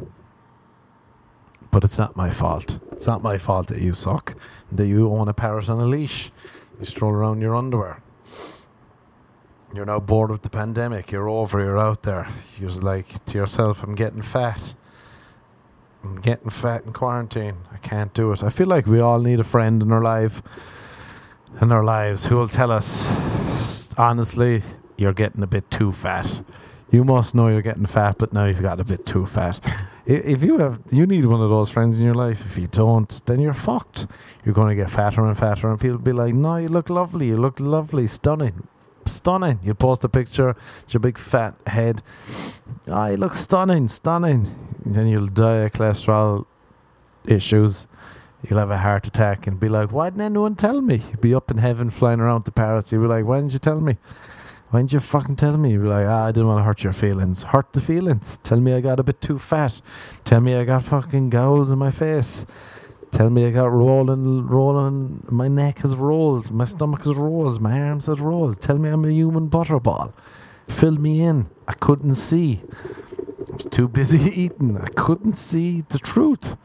[1.70, 2.78] But it's not my fault.
[2.92, 4.34] It's not my fault that you suck.
[4.70, 6.30] That you own a parrot on a leash.
[6.78, 8.02] You stroll around your underwear.
[9.72, 11.10] You're now bored with the pandemic.
[11.10, 11.60] You're over.
[11.60, 12.28] You're out there.
[12.58, 14.74] You're like to yourself, I'm getting fat.
[16.02, 17.56] I'm getting fat in quarantine.
[17.72, 18.42] I can't do it.
[18.42, 20.42] I feel like we all need a friend in our life,
[21.60, 23.06] in our lives, who will tell us,
[23.96, 24.62] honestly,
[24.96, 26.42] you're getting a bit too fat.
[26.90, 29.60] You must know you're getting fat, but now you've got a bit too fat.
[30.06, 32.44] If you have, you need one of those friends in your life.
[32.44, 34.08] If you don't, then you're fucked.
[34.44, 37.26] You're going to get fatter and fatter, and people be like, "No, you look lovely.
[37.26, 38.66] You look lovely, stunning,
[39.04, 42.02] stunning." You post a picture, it's your big fat head.
[42.88, 44.48] I oh, look stunning, stunning.
[44.84, 46.46] And then you'll die of cholesterol
[47.26, 47.86] issues.
[48.48, 51.34] You'll have a heart attack and be like, "Why didn't anyone tell me?" You'll be
[51.34, 52.90] up in heaven flying around the parrots.
[52.90, 53.96] You'll be like, "Why didn't you tell me?"
[54.70, 55.72] Why didn't you fucking tell me?
[55.72, 57.42] You're like, ah, I didn't want to hurt your feelings.
[57.42, 58.38] Hurt the feelings.
[58.44, 59.82] Tell me I got a bit too fat.
[60.24, 62.46] Tell me I got fucking gowls in my face.
[63.10, 65.26] Tell me I got rolling, rolling.
[65.28, 66.52] My neck has rolls.
[66.52, 67.58] My stomach has rolls.
[67.58, 68.58] My arms has rolls.
[68.58, 70.12] Tell me I'm a human butterball.
[70.68, 71.50] Fill me in.
[71.66, 72.62] I couldn't see.
[73.50, 74.78] I was too busy eating.
[74.78, 76.56] I couldn't see the truth.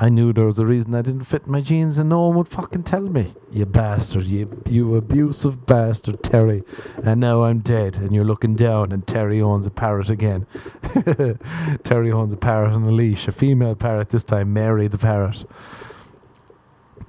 [0.00, 2.46] I knew there was a reason I didn't fit my jeans and no one would
[2.46, 3.34] fucking tell me.
[3.50, 6.62] You bastard, you, you abusive bastard, Terry.
[7.02, 10.46] And now I'm dead and you're looking down and Terry owns a parrot again.
[11.82, 15.44] Terry owns a parrot on a leash, a female parrot this time, Mary the parrot.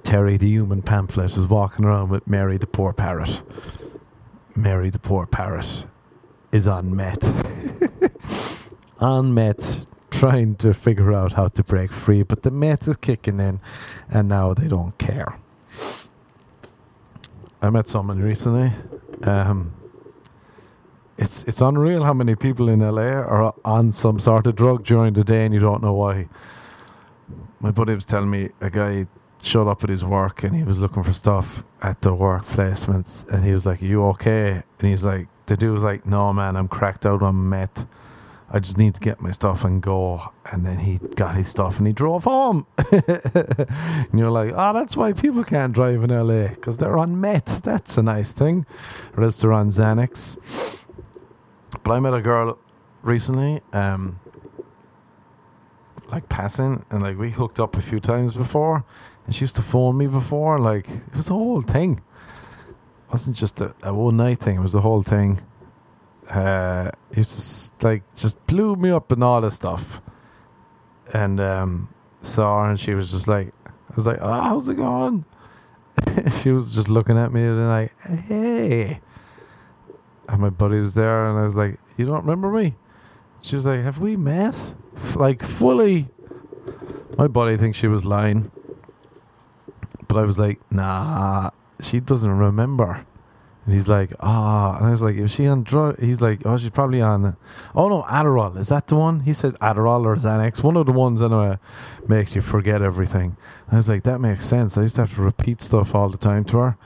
[0.02, 3.42] Terry the human pamphlet is walking around with Mary the poor parrot.
[4.56, 5.84] Mary the poor parrot
[6.50, 7.22] is on meth.
[9.00, 13.40] on meth trying to figure out how to break free, but the meth is kicking
[13.40, 13.60] in,
[14.08, 15.38] and now they don't care.
[17.62, 18.72] I met someone recently.
[19.22, 19.74] Um,
[21.18, 25.12] it's it's unreal how many people in LA are on some sort of drug during
[25.12, 26.28] the day and you don't know why.
[27.60, 29.06] My buddy was telling me a guy
[29.42, 33.28] showed up at his work and he was looking for stuff at the work placements
[33.28, 34.62] and he was like, you okay?
[34.78, 37.86] And he's like the dude was like, No man, I'm cracked out on meth.
[38.52, 40.32] I just need to get my stuff and go.
[40.50, 42.66] And then he got his stuff and he drove home.
[42.90, 47.62] and you're like, oh, that's why people can't drive in LA because they're on meth.
[47.62, 48.66] That's a nice thing.
[49.16, 50.84] Or else they're on Xanax.
[51.84, 52.58] But I met a girl
[53.02, 54.18] recently, um,
[56.10, 58.84] like passing, and like we hooked up a few times before.
[59.26, 60.58] And she used to phone me before.
[60.58, 62.02] Like, it was a whole thing.
[63.06, 65.40] It wasn't just a, a one night thing, it was a whole thing
[66.30, 70.00] uh, he's just like just blew me up and all this stuff.
[71.12, 71.88] And um,
[72.22, 75.24] saw her and she was just like, I was like, oh, how's it going?
[76.40, 79.00] she was just looking at me and like, hey.
[80.28, 82.76] And my buddy was there and I was like, you don't remember me?
[83.42, 84.74] She was like, have we met?
[85.16, 86.08] Like fully.
[87.18, 88.52] My buddy thinks she was lying.
[90.06, 93.06] But I was like, nah, she doesn't remember.
[93.70, 96.00] And he's like, ah, and I was like, is she on drug?
[96.00, 97.36] He's like, oh, she's probably on.
[97.72, 98.58] Oh no, Adderall.
[98.58, 99.20] Is that the one?
[99.20, 100.60] He said Adderall or Xanax.
[100.64, 101.56] One of the ones anyway
[102.08, 103.36] makes you forget everything.
[103.66, 104.76] And I was like, that makes sense.
[104.76, 106.78] I used to have to repeat stuff all the time to her.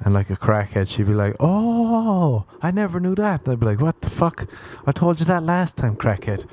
[0.00, 3.44] And like a crackhead, she'd be like, oh, I never knew that.
[3.44, 4.48] And I'd be like, what the fuck?
[4.86, 6.46] I told you that last time, crackhead.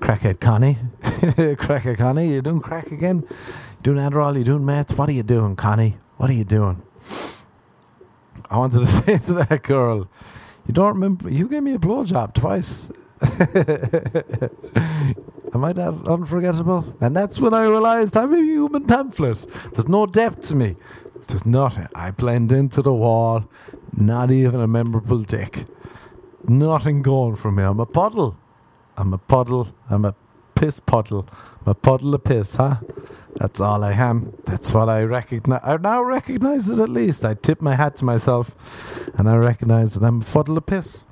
[0.00, 0.76] Crackhead Connie.
[1.02, 3.24] crackhead Connie, you doing crack again?
[3.30, 4.36] You doing Adderall?
[4.36, 4.98] You doing meth?
[4.98, 5.96] What are you doing, Connie?
[6.18, 6.82] What are you doing?
[8.50, 10.08] I wanted to say to that girl,
[10.66, 12.90] you don't remember, you gave me a blowjob twice.
[15.52, 16.94] Am I that unforgettable?
[17.00, 19.46] And that's when I realized I'm a human pamphlet.
[19.72, 20.76] There's no depth to me.
[21.26, 21.88] There's nothing.
[21.94, 23.44] I blend into the wall.
[23.96, 25.66] Not even a memorable dick.
[26.46, 27.62] Nothing going for me.
[27.62, 28.36] I'm a puddle.
[28.96, 29.68] I'm a puddle.
[29.88, 30.14] I'm a
[30.54, 31.26] piss puddle.
[31.64, 32.76] I'm a puddle of piss, huh?
[33.40, 34.34] That's all I am.
[34.44, 35.62] That's what I recognize.
[35.64, 37.24] I now recognize it at least.
[37.24, 38.54] I tip my hat to myself,
[39.14, 41.06] and I recognize that I'm a fuddle of piss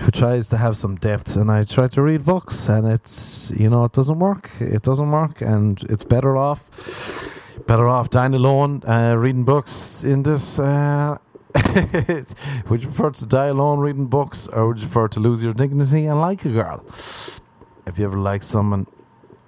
[0.00, 3.70] who tries to have some depth and I try to read books and it's you
[3.70, 6.68] know it doesn't work it doesn't work and it's better off
[7.68, 11.16] better off dying alone uh, reading books in this uh,
[12.68, 15.54] would you prefer to die alone reading books or would you prefer to lose your
[15.54, 16.84] dignity and like a girl
[17.86, 18.88] if you ever like someone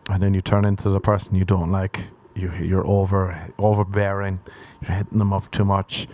[0.08, 2.08] and then you turn into the person you don't like.
[2.34, 4.40] You, you're over overbearing.
[4.82, 6.06] You're hitting them up too much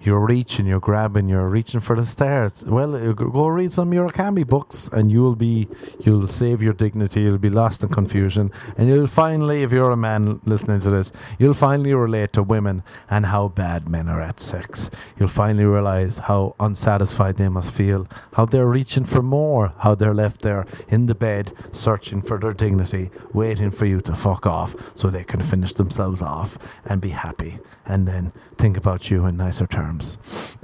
[0.00, 2.64] you're reaching, you're grabbing, you're reaching for the stars.
[2.64, 5.68] Well, uh, go read some Murakami books, and you'll be,
[6.00, 7.22] you'll save your dignity.
[7.22, 11.12] You'll be lost in confusion, and you'll finally, if you're a man listening to this,
[11.38, 14.90] you'll finally relate to women and how bad men are at sex.
[15.18, 20.14] You'll finally realize how unsatisfied they must feel, how they're reaching for more, how they're
[20.14, 24.74] left there in the bed searching for their dignity, waiting for you to fuck off
[24.94, 29.36] so they can finish themselves off and be happy, and then think about you in
[29.36, 29.85] nicer terms.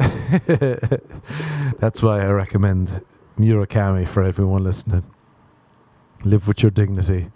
[1.78, 3.04] That's why I recommend
[3.38, 5.04] Murakami for everyone listening.
[6.24, 7.30] Live with your dignity,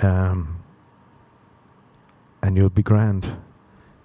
[0.00, 0.62] um,
[2.42, 3.36] and you'll be grand.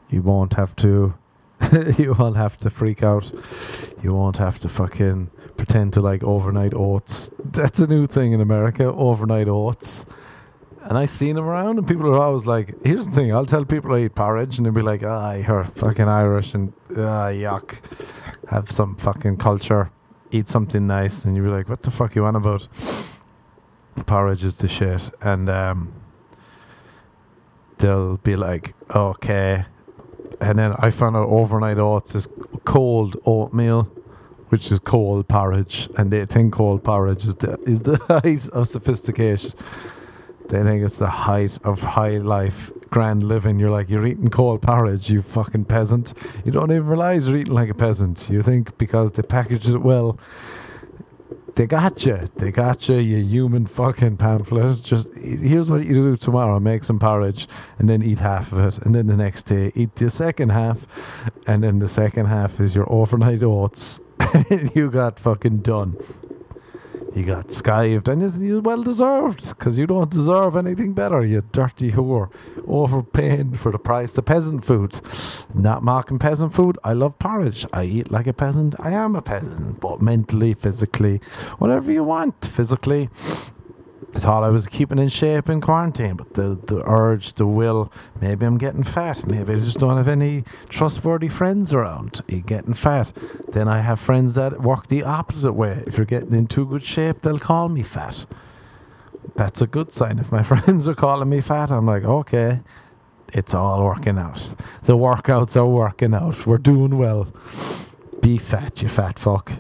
[0.10, 1.16] You won't have to.
[1.98, 3.32] you won't have to freak out.
[4.02, 7.32] You won't have to fucking pretend to like overnight oats.
[7.44, 8.86] That's a new thing in America.
[8.86, 10.06] Overnight oats
[10.86, 13.64] and I seen them around, and people are always like, "Here's the thing: I'll tell
[13.66, 17.80] people I eat porridge, and they'll be like, ah, you're fucking Irish, and ah, yuck.
[18.50, 19.92] Have some fucking culture,
[20.32, 22.68] eat something nice, and you'll be like, what the fuck you on about?
[24.06, 25.94] Porridge is the shit, and um,
[27.78, 29.66] they'll be like, okay,
[30.42, 32.28] and then I found out overnight oats is
[32.66, 33.92] cold oatmeal.
[34.50, 38.68] Which is cold porridge, and they think cold porridge is the is the height of
[38.68, 39.54] sophistication
[40.50, 43.60] they think it's the height of high life, grand living.
[43.60, 46.14] You're like, you're eating cold porridge, you fucking peasant.
[46.46, 48.30] You don't even realize you're eating like a peasant.
[48.30, 50.20] You think because they packaged it well,
[51.56, 52.30] they got you.
[52.36, 54.82] They got you, you human fucking pamphlet.
[54.84, 58.80] Just here's what you do tomorrow: make some porridge, and then eat half of it,
[58.80, 60.88] and then the next day eat the second half,
[61.46, 64.00] and then the second half is your overnight oats.
[64.50, 65.98] and you got fucking done.
[67.16, 71.92] You got skived, and it's well deserved because you don't deserve anything better, you dirty
[71.92, 72.32] whore.
[72.68, 75.00] Overpaying for the price of peasant food.
[75.54, 76.80] Not mocking peasant food.
[76.84, 77.68] I love porridge.
[77.72, 78.74] I eat like a peasant.
[78.80, 81.22] I am a peasant, but mentally, physically,
[81.60, 83.12] whatever you want, physically.
[84.16, 87.92] I thought I was keeping in shape in quarantine, but the, the urge, the will,
[88.22, 89.26] maybe I'm getting fat.
[89.28, 92.22] Maybe I just don't have any trustworthy friends around.
[92.28, 93.12] You're getting fat.
[93.50, 95.84] Then I have friends that walk the opposite way.
[95.88, 98.28] If you're getting in too good shape, they'll call me fat.
[99.36, 100.20] That's a good sign.
[100.20, 102.60] If my friends are calling me fat, I'm like, okay,
[103.30, 104.54] it's all working out.
[104.84, 106.46] The workouts are working out.
[106.46, 107.34] We're doing well.
[108.22, 109.54] Be fat, you fat fuck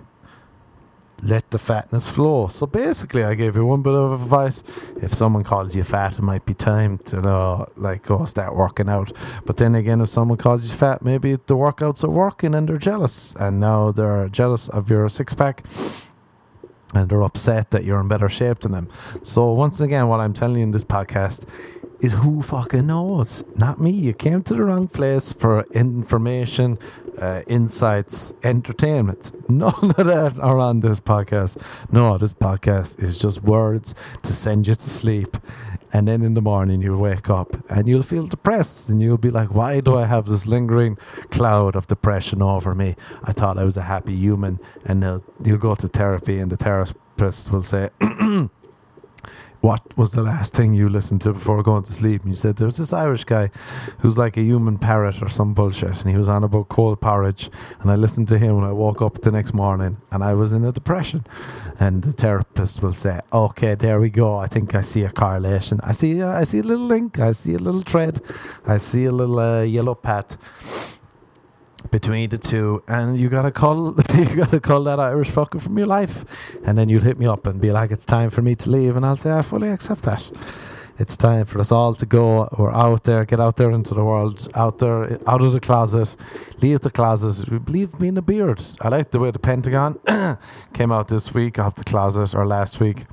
[1.24, 2.48] let the fatness flow.
[2.48, 4.64] So basically, I gave you one bit of advice.
[5.02, 8.90] If someone calls you fat, it might be time to know, like, go start working
[8.90, 9.12] out.
[9.46, 12.78] But then again, if someone calls you fat, maybe the workouts are working and they're
[12.78, 13.36] jealous.
[13.40, 15.64] And now they're jealous of your six pack
[16.94, 18.90] and they're upset that you're in better shape than them.
[19.22, 21.46] So, once again, what I'm telling you in this podcast
[22.04, 23.44] is who fucking knows?
[23.56, 23.92] Not me.
[23.92, 26.78] You came to the wrong place for information,
[27.18, 29.32] uh, insights, entertainment.
[29.50, 31.62] None of that are on this podcast.
[31.92, 35.38] No, this podcast is just words to send you to sleep.
[35.94, 39.30] And then in the morning, you'll wake up and you'll feel depressed and you'll be
[39.30, 40.98] like, why do I have this lingering
[41.32, 42.96] cloud of depression over me?
[43.24, 44.60] I thought I was a happy human.
[44.84, 47.90] And you'll go to therapy, and the therapist will say,
[49.64, 52.22] what was the last thing you listened to before going to sleep?
[52.24, 53.50] And you said there was this Irish guy
[54.00, 57.50] who's like a human parrot or some bullshit, and he was on about cold porridge.
[57.80, 60.52] And I listened to him when I woke up the next morning, and I was
[60.52, 61.26] in a depression.
[61.80, 64.36] And the therapist will say, "Okay, there we go.
[64.36, 65.80] I think I see a correlation.
[65.82, 67.20] I see, uh, I see a little link.
[67.20, 68.22] I see a little thread.
[68.66, 70.38] I see a little uh, yellow path."
[71.92, 75.88] Between the two, and you gotta call you gotta call that Irish fucker from your
[75.88, 76.26] life,
[76.66, 78.96] and then you'll hit me up and be like, "It's time for me to leave,"
[78.96, 80.32] and I'll say, "I fully accept that."
[81.00, 82.48] It's time for us all to go.
[82.56, 86.16] We're out there, get out there into the world, out there, out of the closet,
[86.62, 88.64] leave the closet, leave me in the beard.
[88.80, 89.98] I like the way the Pentagon
[90.74, 93.06] came out this week off the closet or last week,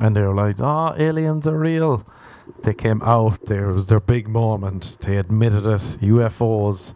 [0.00, 2.06] and they were like, "Oh, aliens are real."
[2.62, 3.46] They came out.
[3.46, 4.98] There was their big moment.
[5.00, 5.98] They admitted it.
[6.00, 6.94] UFOs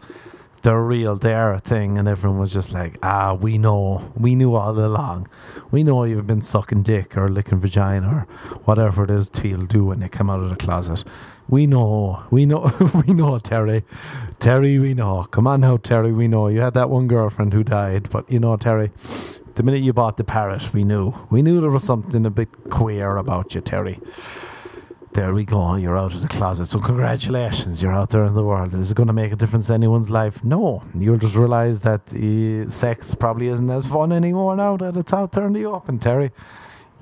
[0.61, 4.77] they're real, a thing, and everyone was just like, ah, we know, we knew all
[4.77, 5.27] along.
[5.71, 8.21] We know you've been sucking dick or licking vagina or
[8.65, 11.03] whatever it is people do when they come out of the closet.
[11.47, 12.71] We know, we know,
[13.07, 13.83] we know, Terry.
[14.39, 15.23] Terry, we know.
[15.23, 16.47] Come on now, Terry, we know.
[16.47, 18.91] You had that one girlfriend who died, but you know, Terry,
[19.55, 21.13] the minute you bought the parrot, we knew.
[21.29, 23.99] We knew there was something a bit queer about you, Terry
[25.19, 25.75] there we go.
[25.75, 26.67] You're out of the closet.
[26.67, 28.73] So congratulations, you're out there in the world.
[28.73, 30.45] Is it going to make a difference in anyone's life?
[30.45, 30.81] No.
[30.95, 32.07] You'll just realize that
[32.71, 36.31] sex probably isn't as fun anymore now that it's out there in the open, Terry.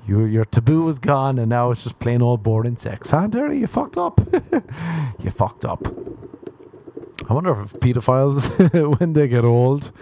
[0.04, 3.58] Your your taboo is gone, and now it's just plain old boring sex, huh, Terry?
[3.58, 4.20] You fucked up.
[5.20, 5.86] you fucked up.
[7.28, 9.92] I wonder if pedophiles, when they get old,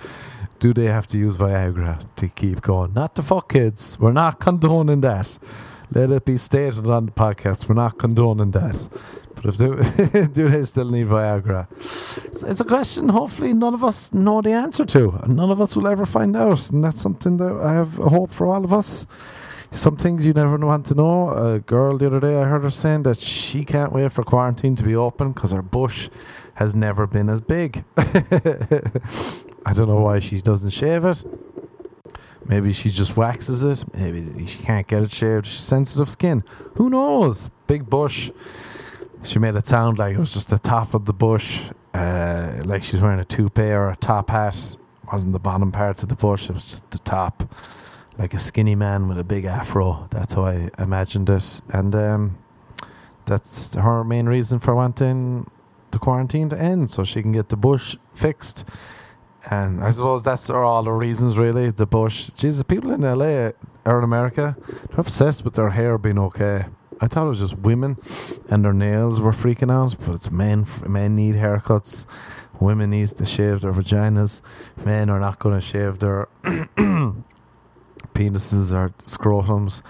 [0.58, 2.94] do they have to use Viagra to keep going?
[2.94, 3.98] Not to fuck kids.
[4.00, 5.38] We're not condoning that.
[5.90, 7.68] Let it be stated on the podcast.
[7.68, 8.88] We're not condoning that.
[9.36, 11.68] But if they, do they still need Viagra?
[12.48, 15.10] It's a question hopefully none of us know the answer to.
[15.22, 16.70] And none of us will ever find out.
[16.70, 19.06] And that's something that I have a hope for all of us.
[19.70, 21.30] Some things you never want to know.
[21.30, 24.74] A girl the other day, I heard her saying that she can't wait for quarantine
[24.76, 26.08] to be open because her bush
[26.54, 27.84] has never been as big.
[27.96, 31.24] I don't know why she doesn't shave it.
[32.48, 33.84] Maybe she just waxes it.
[33.94, 35.46] Maybe she can't get it shaved.
[35.46, 36.44] She's sensitive skin.
[36.74, 37.50] Who knows?
[37.66, 38.30] Big bush.
[39.24, 41.62] She made it sound like it was just the top of the bush,
[41.94, 44.76] uh, like she's wearing a toupee or a top hat.
[45.02, 47.52] It wasn't the bottom part of the bush, it was just the top.
[48.18, 50.06] Like a skinny man with a big afro.
[50.10, 51.60] That's how I imagined it.
[51.68, 52.38] And um,
[53.24, 55.50] that's her main reason for wanting
[55.90, 58.64] the quarantine to end so she can get the bush fixed
[59.46, 61.70] and I suppose that's all the reasons, really.
[61.70, 62.30] The bush.
[62.34, 63.50] Jesus, people in LA
[63.84, 66.66] or in America, they're obsessed with their hair being okay.
[67.00, 67.98] I thought it was just women
[68.48, 70.66] and their nails were freaking out, but it's men.
[70.86, 72.06] Men need haircuts.
[72.58, 74.40] Women need to shave their vaginas.
[74.84, 76.28] Men are not going to shave their
[78.14, 79.82] penises or scrotums.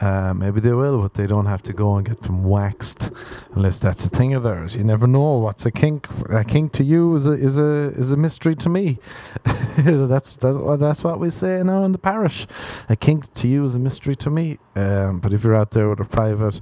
[0.00, 3.10] Uh, maybe they will, but they don't have to go and get them waxed
[3.54, 4.76] unless that's a thing of theirs.
[4.76, 6.06] You never know what's a kink.
[6.30, 8.98] A kink to you is a is a is a mystery to me.
[9.76, 12.46] that's that's that's what we say now in the parish.
[12.88, 14.58] A kink to you is a mystery to me.
[14.76, 16.60] Um, but if you're out there with a private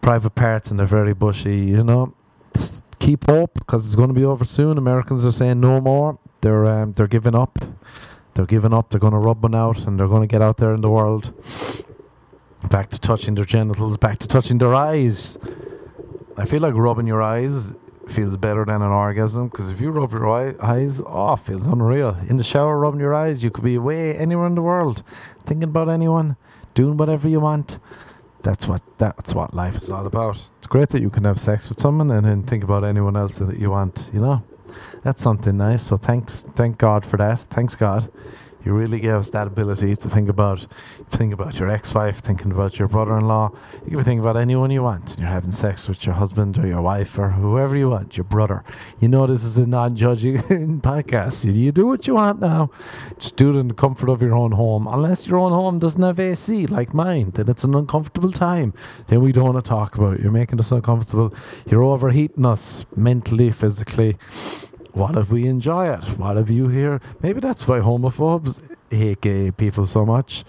[0.00, 2.14] private parts and they're very bushy, you know,
[3.00, 4.78] keep hope because it's going to be over soon.
[4.78, 6.20] Americans are saying no more.
[6.42, 7.58] They're um, they're giving up.
[8.34, 8.90] They're giving up.
[8.90, 10.90] They're going to rub one out, and they're going to get out there in the
[10.90, 11.34] world
[12.68, 15.38] back to touching their genitals, back to touching their eyes.
[16.36, 17.74] I feel like rubbing your eyes
[18.08, 22.16] feels better than an orgasm because if you rub your eye, eyes oh, feels unreal.
[22.28, 25.02] In the shower, rubbing your eyes, you could be away anywhere in the world,
[25.44, 26.36] thinking about anyone,
[26.74, 27.78] doing whatever you want.
[28.42, 30.50] That's what that's what life is all about.
[30.58, 33.38] It's great that you can have sex with someone and then think about anyone else
[33.38, 34.10] that you want.
[34.12, 34.42] You know,
[35.02, 35.82] that's something nice.
[35.84, 37.38] So thanks, thank God for that.
[37.40, 38.10] Thanks God
[38.64, 40.66] you really give us that ability to think about
[41.10, 43.50] think about your ex-wife, thinking about your brother-in-law.
[43.86, 45.16] You can think about anyone you want.
[45.18, 48.64] You're having sex with your husband or your wife or whoever you want, your brother.
[49.00, 50.38] You know this is a non-judging
[50.80, 51.52] podcast.
[51.52, 52.70] You do what you want now.
[53.18, 54.86] Just do it in the comfort of your own home.
[54.86, 58.72] Unless your own home doesn't have AC like mine, then it's an uncomfortable time.
[59.08, 60.20] Then we don't want to talk about it.
[60.20, 61.34] You're making us uncomfortable.
[61.66, 64.16] You're overheating us mentally, physically
[64.92, 66.04] what if we enjoy it?
[66.18, 67.00] What if you hear?
[67.20, 70.44] Maybe that's why homophobes hate gay people so much.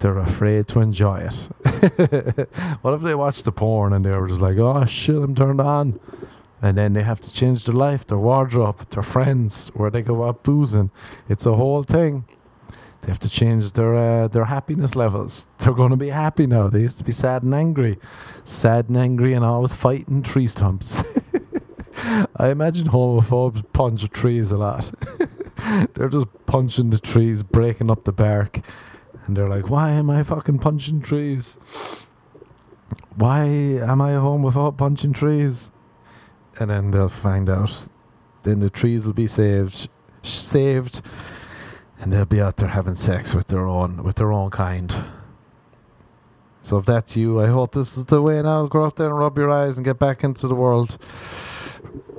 [0.00, 1.48] They're afraid to enjoy it.
[2.82, 5.60] what if they watch the porn and they were just like, oh shit, I'm turned
[5.60, 6.00] on?
[6.60, 10.24] And then they have to change their life, their wardrobe, their friends, where they go
[10.24, 10.90] out boozing.
[11.28, 12.24] It's a whole thing.
[13.02, 15.46] They have to change their uh, their happiness levels.
[15.58, 16.68] They're going to be happy now.
[16.68, 17.98] They used to be sad and angry,
[18.44, 21.02] sad and angry, and always fighting tree stumps.
[22.36, 24.92] I imagine homophobes punch trees a lot.
[25.94, 28.60] they're just punching the trees, breaking up the bark,
[29.26, 31.58] and they're like, "Why am I fucking punching trees?
[33.16, 35.70] Why am I a homophobe punching trees?"
[36.58, 37.88] And then they'll find out.
[38.42, 39.88] Then the trees will be saved,
[40.22, 41.00] saved,
[41.98, 44.94] and they'll be out there having sex with their own with their own kind.
[46.60, 48.66] So if that's you, I hope this is the way now.
[48.66, 50.98] Go out there and rub your eyes and get back into the world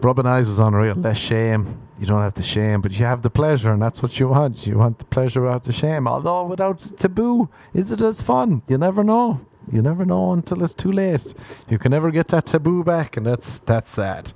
[0.04, 0.96] rubbing eyes is unreal.
[0.96, 1.80] Less shame.
[2.00, 4.68] You don't have to shame, but you have the pleasure, and that's what you want.
[4.68, 6.08] You want the pleasure without the shame.
[6.08, 8.64] Although without taboo, is it as fun?
[8.68, 9.46] You never know.
[9.72, 11.34] You never know until it's too late.
[11.70, 14.34] You can never get that taboo back, and that's that's sad.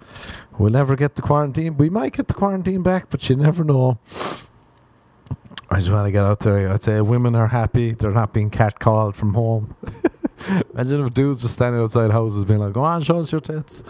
[0.57, 1.77] We'll never get the quarantine.
[1.77, 3.99] We might get the quarantine back, but you never know.
[5.71, 6.71] I just want to get out there.
[6.71, 7.91] I'd say women are happy.
[7.91, 9.75] They're not being catcalled from home.
[10.73, 13.83] Imagine if dudes just standing outside houses being like, go on, show us your tits.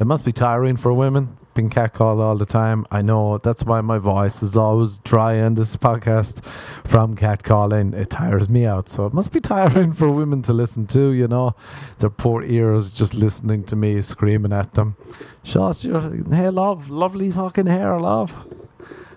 [0.00, 1.36] It must be tiring for women.
[1.54, 2.86] being catcalled all the time.
[2.90, 6.44] I know that's why my voice is always dry in this podcast
[6.86, 7.94] from catcalling.
[7.94, 8.88] It tires me out.
[8.88, 11.54] So it must be tiring for women to listen to, you know.
[11.98, 14.96] Their poor ears just listening to me screaming at them.
[15.42, 18.34] Shots your hey love, lovely fucking hair, love.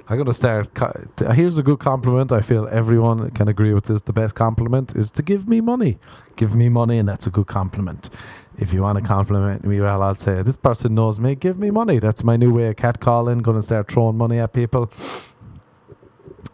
[0.07, 0.69] I'm gonna start.
[1.33, 2.31] Here's a good compliment.
[2.31, 4.01] I feel everyone can agree with this.
[4.01, 5.97] The best compliment is to give me money.
[6.35, 8.11] Give me money, and that's a good compliment.
[8.57, 11.35] If you want to compliment me, well, I'll say this person knows me.
[11.35, 11.99] Give me money.
[11.99, 13.41] That's my new way of catcalling.
[13.41, 14.91] Gonna start throwing money at people.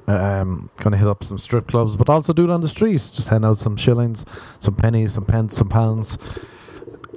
[0.07, 3.11] Um, gonna hit up some strip clubs, but also do it on the streets.
[3.11, 4.25] Just hand out some shillings,
[4.59, 6.17] some pennies, some pence, some pounds,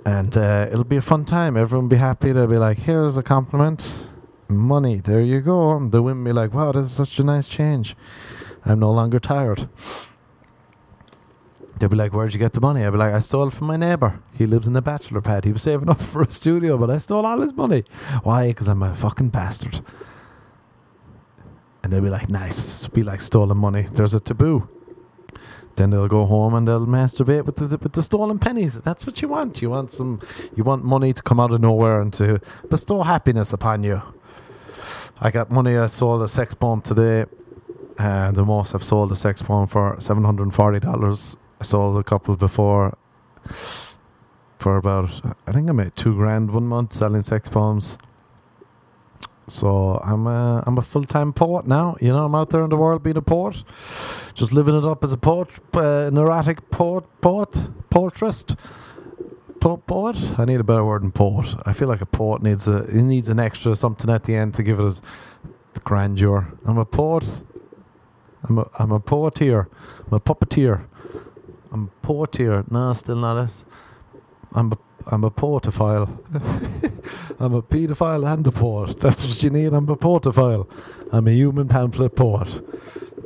[0.05, 1.57] and uh, it'll be a fun time.
[1.57, 2.33] Everyone will be happy.
[2.33, 4.09] They'll be like, "Here's a compliment."
[4.49, 5.01] money.
[5.01, 5.89] There you go.
[5.89, 7.97] The women be like, wow, this is such a nice change.
[8.65, 9.69] I'm no longer tired.
[11.79, 12.85] They'll be like, where'd you get the money?
[12.85, 14.21] I'll be like, I stole it from my neighbour.
[14.39, 15.45] He lives in a bachelor pad.
[15.45, 17.85] He was saving up for a studio, but I stole all his money.
[18.23, 18.49] Why?
[18.49, 19.81] Because I'm a fucking bastard.
[21.83, 22.87] And they'll be like, nice.
[22.87, 23.83] Be like stolen money.
[23.93, 24.69] There's a taboo.
[25.77, 28.81] Then they'll go home and they'll masturbate with the with the stolen pennies.
[28.81, 29.61] That's what you want.
[29.61, 30.21] You want some.
[30.55, 34.01] You want money to come out of nowhere and to bestow happiness upon you.
[35.21, 35.77] I got money.
[35.77, 37.27] I sold a sex bomb today.
[37.99, 41.37] Uh, the most I've sold a sex bomb for seven hundred and forty dollars.
[41.65, 42.97] Sold a couple before
[44.59, 47.99] for about I think I made two grand one month selling sex bombs.
[49.47, 51.97] So I'm a I'm a full time poet now.
[52.01, 53.63] You know I'm out there in the world being a poet,
[54.35, 57.53] just living it up as a poet, uh, an erotic poet, poet,
[57.91, 58.57] poetrist
[59.61, 60.39] poet.
[60.39, 61.57] I need a better word than poet.
[61.65, 64.55] I feel like a poet needs a he needs an extra something at the end
[64.55, 65.01] to give it
[65.73, 66.53] the grandeur.
[66.67, 67.43] I'm a poet.
[68.43, 69.69] I'm a I'm a poeteer.
[70.07, 70.87] I'm a puppeteer.
[71.75, 72.65] I'm a poeteer.
[72.71, 73.65] No, still not us.
[74.53, 76.09] I'm a I'm a portophile.
[77.41, 79.01] I'm a paedophile and a port.
[79.01, 79.73] That's what you need.
[79.73, 80.71] I'm a portophile.
[81.13, 82.63] I'm a human pamphlet poet.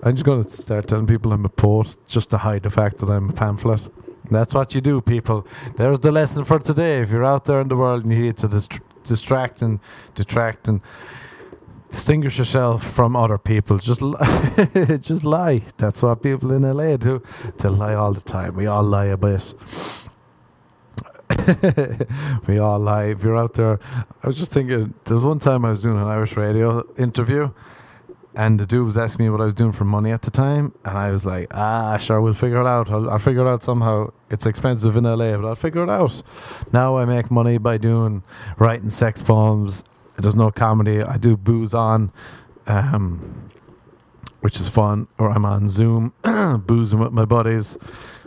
[0.03, 2.99] I'm just going to start telling people I'm a port just to hide the fact
[2.99, 3.87] that I'm a pamphlet.
[4.31, 5.47] That's what you do, people.
[5.77, 7.03] There's the lesson for today.
[7.03, 9.79] If you're out there in the world and you need to dist- distract and
[10.15, 10.81] detract and
[11.91, 15.63] distinguish yourself from other people, just li- just lie.
[15.77, 17.23] That's what people in LA do.
[17.59, 18.55] They lie all the time.
[18.55, 19.55] We all lie a bit.
[22.47, 23.05] we all lie.
[23.07, 23.79] If you're out there,
[24.23, 24.95] I was just thinking.
[25.05, 27.51] There was one time I was doing an Irish radio interview,
[28.35, 30.73] and the dude was asking me what I was doing for money at the time,
[30.85, 32.91] and I was like, "Ah, sure, we'll figure it out.
[32.91, 34.11] I'll, I'll figure it out somehow.
[34.31, 36.23] It's expensive in LA, but I'll figure it out."
[36.73, 38.23] Now I make money by doing
[38.59, 39.85] writing sex poems.
[40.19, 41.03] There's no comedy.
[41.03, 42.13] I do booze on,
[42.67, 43.51] um,
[44.41, 45.07] which is fun.
[45.19, 46.13] Or I'm on Zoom,
[46.67, 47.79] boozing with my buddies.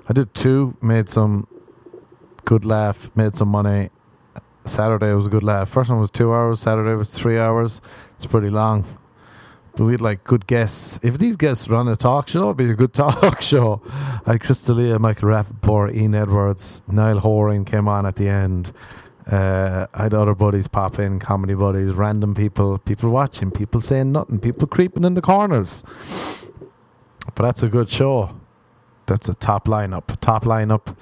[0.08, 1.48] I did two, made some
[2.46, 3.90] good laugh, made some money.
[4.66, 5.70] Saturday was a good laugh.
[5.70, 6.60] First one was two hours.
[6.60, 7.82] Saturday was three hours.
[8.16, 8.86] It's pretty long.
[9.76, 11.00] But we had like good guests.
[11.02, 13.82] If these guests run a talk show, it'd be a good talk show.
[14.26, 18.72] I had Chris D'Elia, Michael Rapaport, Ian Edwards, Niall Horan came on at the end.
[19.28, 24.12] Uh, I had other buddies pop in, comedy buddies, random people, people watching, people saying
[24.12, 25.84] nothing, people creeping in the corners.
[27.36, 28.36] But that's a good show.
[29.06, 30.20] That's a top lineup.
[30.22, 30.96] Top lineup.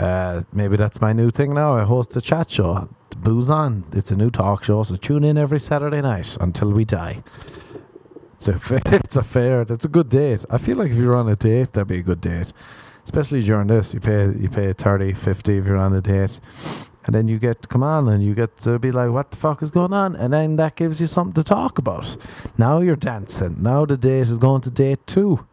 [0.00, 1.76] Uh, maybe that's my new thing now.
[1.76, 2.88] I host a chat show.
[3.16, 3.84] Booze on.
[3.92, 7.22] It's a new talk show, so tune in every Saturday night until we die.
[8.34, 9.62] It's a fair, it's a fair.
[9.62, 10.44] It's a good date.
[10.50, 12.52] I feel like if you're on a date, that'd be a good date.
[13.04, 16.40] Especially during this, you pay you pay 30, 50 if you're on a date,
[17.04, 19.36] and then you get to come on and you get to be like, "What the
[19.36, 22.16] fuck is going on?" And then that gives you something to talk about.
[22.56, 23.56] Now you're dancing.
[23.60, 25.46] Now the date is going to date two.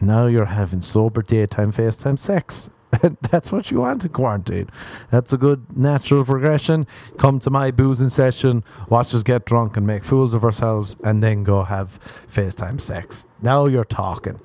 [0.00, 2.70] Now you're having sober daytime FaceTime sex.
[3.30, 4.68] that's what you want in quarantine.
[5.10, 6.86] That's a good natural progression.
[7.18, 11.22] Come to my boozing session, watch us get drunk and make fools of ourselves, and
[11.22, 13.26] then go have FaceTime sex.
[13.42, 14.40] Now you're talking.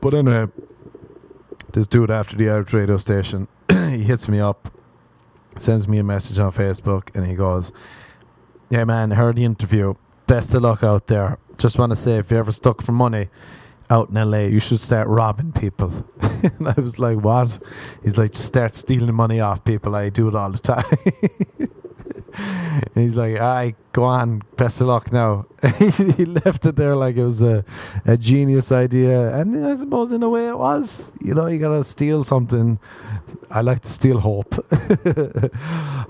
[0.00, 0.46] But anyway,
[1.72, 3.48] this dude after the Irish radio station,
[4.00, 4.72] he hits me up,
[5.58, 7.70] sends me a message on Facebook, and he goes,
[8.70, 9.94] Yeah, man, heard the interview.
[10.26, 11.38] Best of luck out there.
[11.58, 13.28] Just want to say, if you're ever stuck for money,
[13.90, 16.06] out in LA, you should start robbing people.
[16.20, 17.58] and I was like, what?
[18.02, 19.94] He's like, just start stealing money off people.
[19.96, 21.70] I do it all the time.
[22.34, 25.46] and he's like, "I go on, best of luck now."
[25.78, 27.64] he left it there like it was a,
[28.04, 31.12] a genius idea, and I suppose in a way it was.
[31.20, 32.78] You know, you gotta steal something.
[33.50, 34.54] I like to steal hope.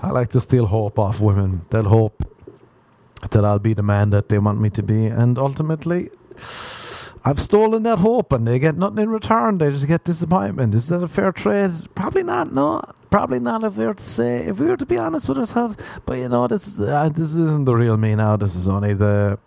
[0.01, 1.65] I like to steal hope off women.
[1.69, 2.23] They'll hope
[3.31, 6.09] that I'll be the man that they want me to be, and ultimately,
[7.23, 9.59] I've stolen that hope and they get nothing in return.
[9.59, 10.73] They just get disappointment.
[10.73, 11.71] Is that a fair trade?
[11.93, 12.51] Probably not.
[12.51, 13.63] No, probably not.
[13.63, 16.29] If we were to say, if we were to be honest with ourselves, but you
[16.29, 18.37] know, this uh, this isn't the real me now.
[18.37, 19.37] This is only the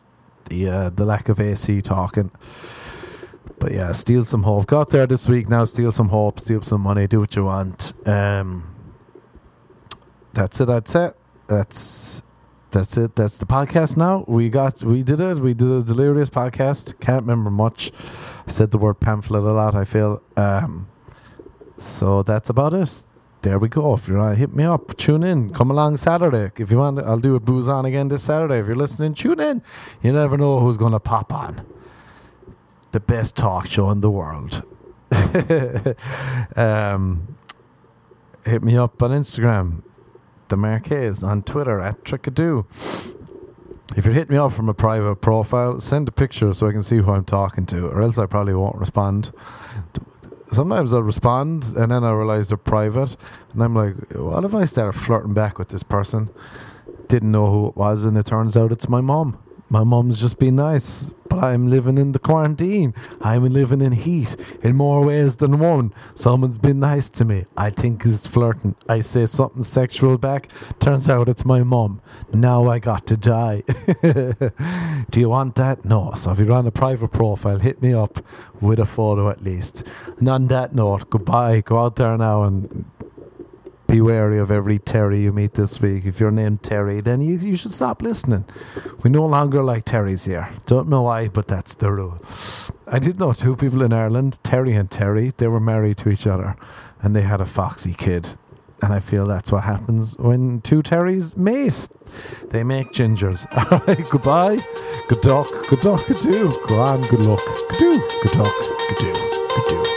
[0.50, 2.30] the uh, the lack of AC talking.
[3.58, 4.66] But yeah, steal some hope.
[4.66, 5.64] Got there this week now.
[5.64, 6.38] Steal some hope.
[6.38, 7.06] Steal some money.
[7.06, 7.92] Do what you want.
[8.06, 8.74] Um,
[10.32, 10.66] that's it.
[10.66, 11.16] That's it.
[11.46, 12.22] That's
[12.74, 13.14] that's it.
[13.14, 14.24] That's the podcast now.
[14.26, 15.38] We got we did it.
[15.38, 16.98] We did a delirious podcast.
[16.98, 17.92] Can't remember much.
[18.48, 20.20] I said the word pamphlet a lot, I feel.
[20.36, 20.88] Um
[21.78, 23.04] so that's about it.
[23.42, 23.94] There we go.
[23.94, 25.52] If you want to hit me up, tune in.
[25.52, 26.50] Come along Saturday.
[26.56, 28.58] If you want, I'll do a booze on again this Saturday.
[28.58, 29.62] If you're listening, tune in.
[30.02, 31.64] You never know who's going to pop on.
[32.92, 34.62] The best talk show in the world.
[36.56, 37.36] um,
[38.46, 39.82] hit me up on Instagram
[40.48, 42.66] the Marquez on Twitter at Trickadoo.
[43.96, 46.82] If you're hitting me up from a private profile, send a picture so I can
[46.82, 49.32] see who I'm talking to, or else I probably won't respond.
[50.50, 53.16] Sometimes I'll respond and then I realize they're private,
[53.52, 56.30] and I'm like, what if I start flirting back with this person?
[57.08, 59.38] Didn't know who it was, and it turns out it's my mom.
[59.68, 62.94] My mom's just been nice, but I'm living in the quarantine.
[63.20, 65.92] I'm living in heat in more ways than one.
[66.14, 67.46] Someone's been nice to me.
[67.56, 68.76] I think it's flirting.
[68.88, 70.48] I say something sexual back.
[70.78, 72.00] Turns out it's my mom.
[72.32, 73.62] Now I got to die.
[75.10, 75.84] Do you want that?
[75.84, 76.12] No.
[76.14, 78.24] So if you're on a private profile, hit me up
[78.60, 79.84] with a photo at least.
[80.18, 81.62] And on that note, goodbye.
[81.62, 82.84] Go out there now and
[83.94, 86.04] be wary of every Terry you meet this week.
[86.04, 88.44] If you're named Terry, then you, you should stop listening.
[89.04, 90.50] We no longer like Terrys here.
[90.66, 92.18] Don't know why, but that's the rule.
[92.88, 96.26] I did know two people in Ireland, Terry and Terry, they were married to each
[96.26, 96.56] other
[97.02, 98.30] and they had a foxy kid.
[98.82, 101.88] And I feel that's what happens when two Terrys mate.
[102.50, 103.46] They make gingers.
[103.70, 104.58] All right, goodbye.
[105.06, 105.46] Good luck.
[105.68, 106.04] Good luck.
[106.08, 106.52] Good do.
[106.66, 107.02] Go on.
[107.02, 107.42] Good luck.
[107.70, 108.08] Good do.
[108.24, 108.54] Good luck.
[108.88, 109.12] Good do.
[109.12, 109.93] Good do.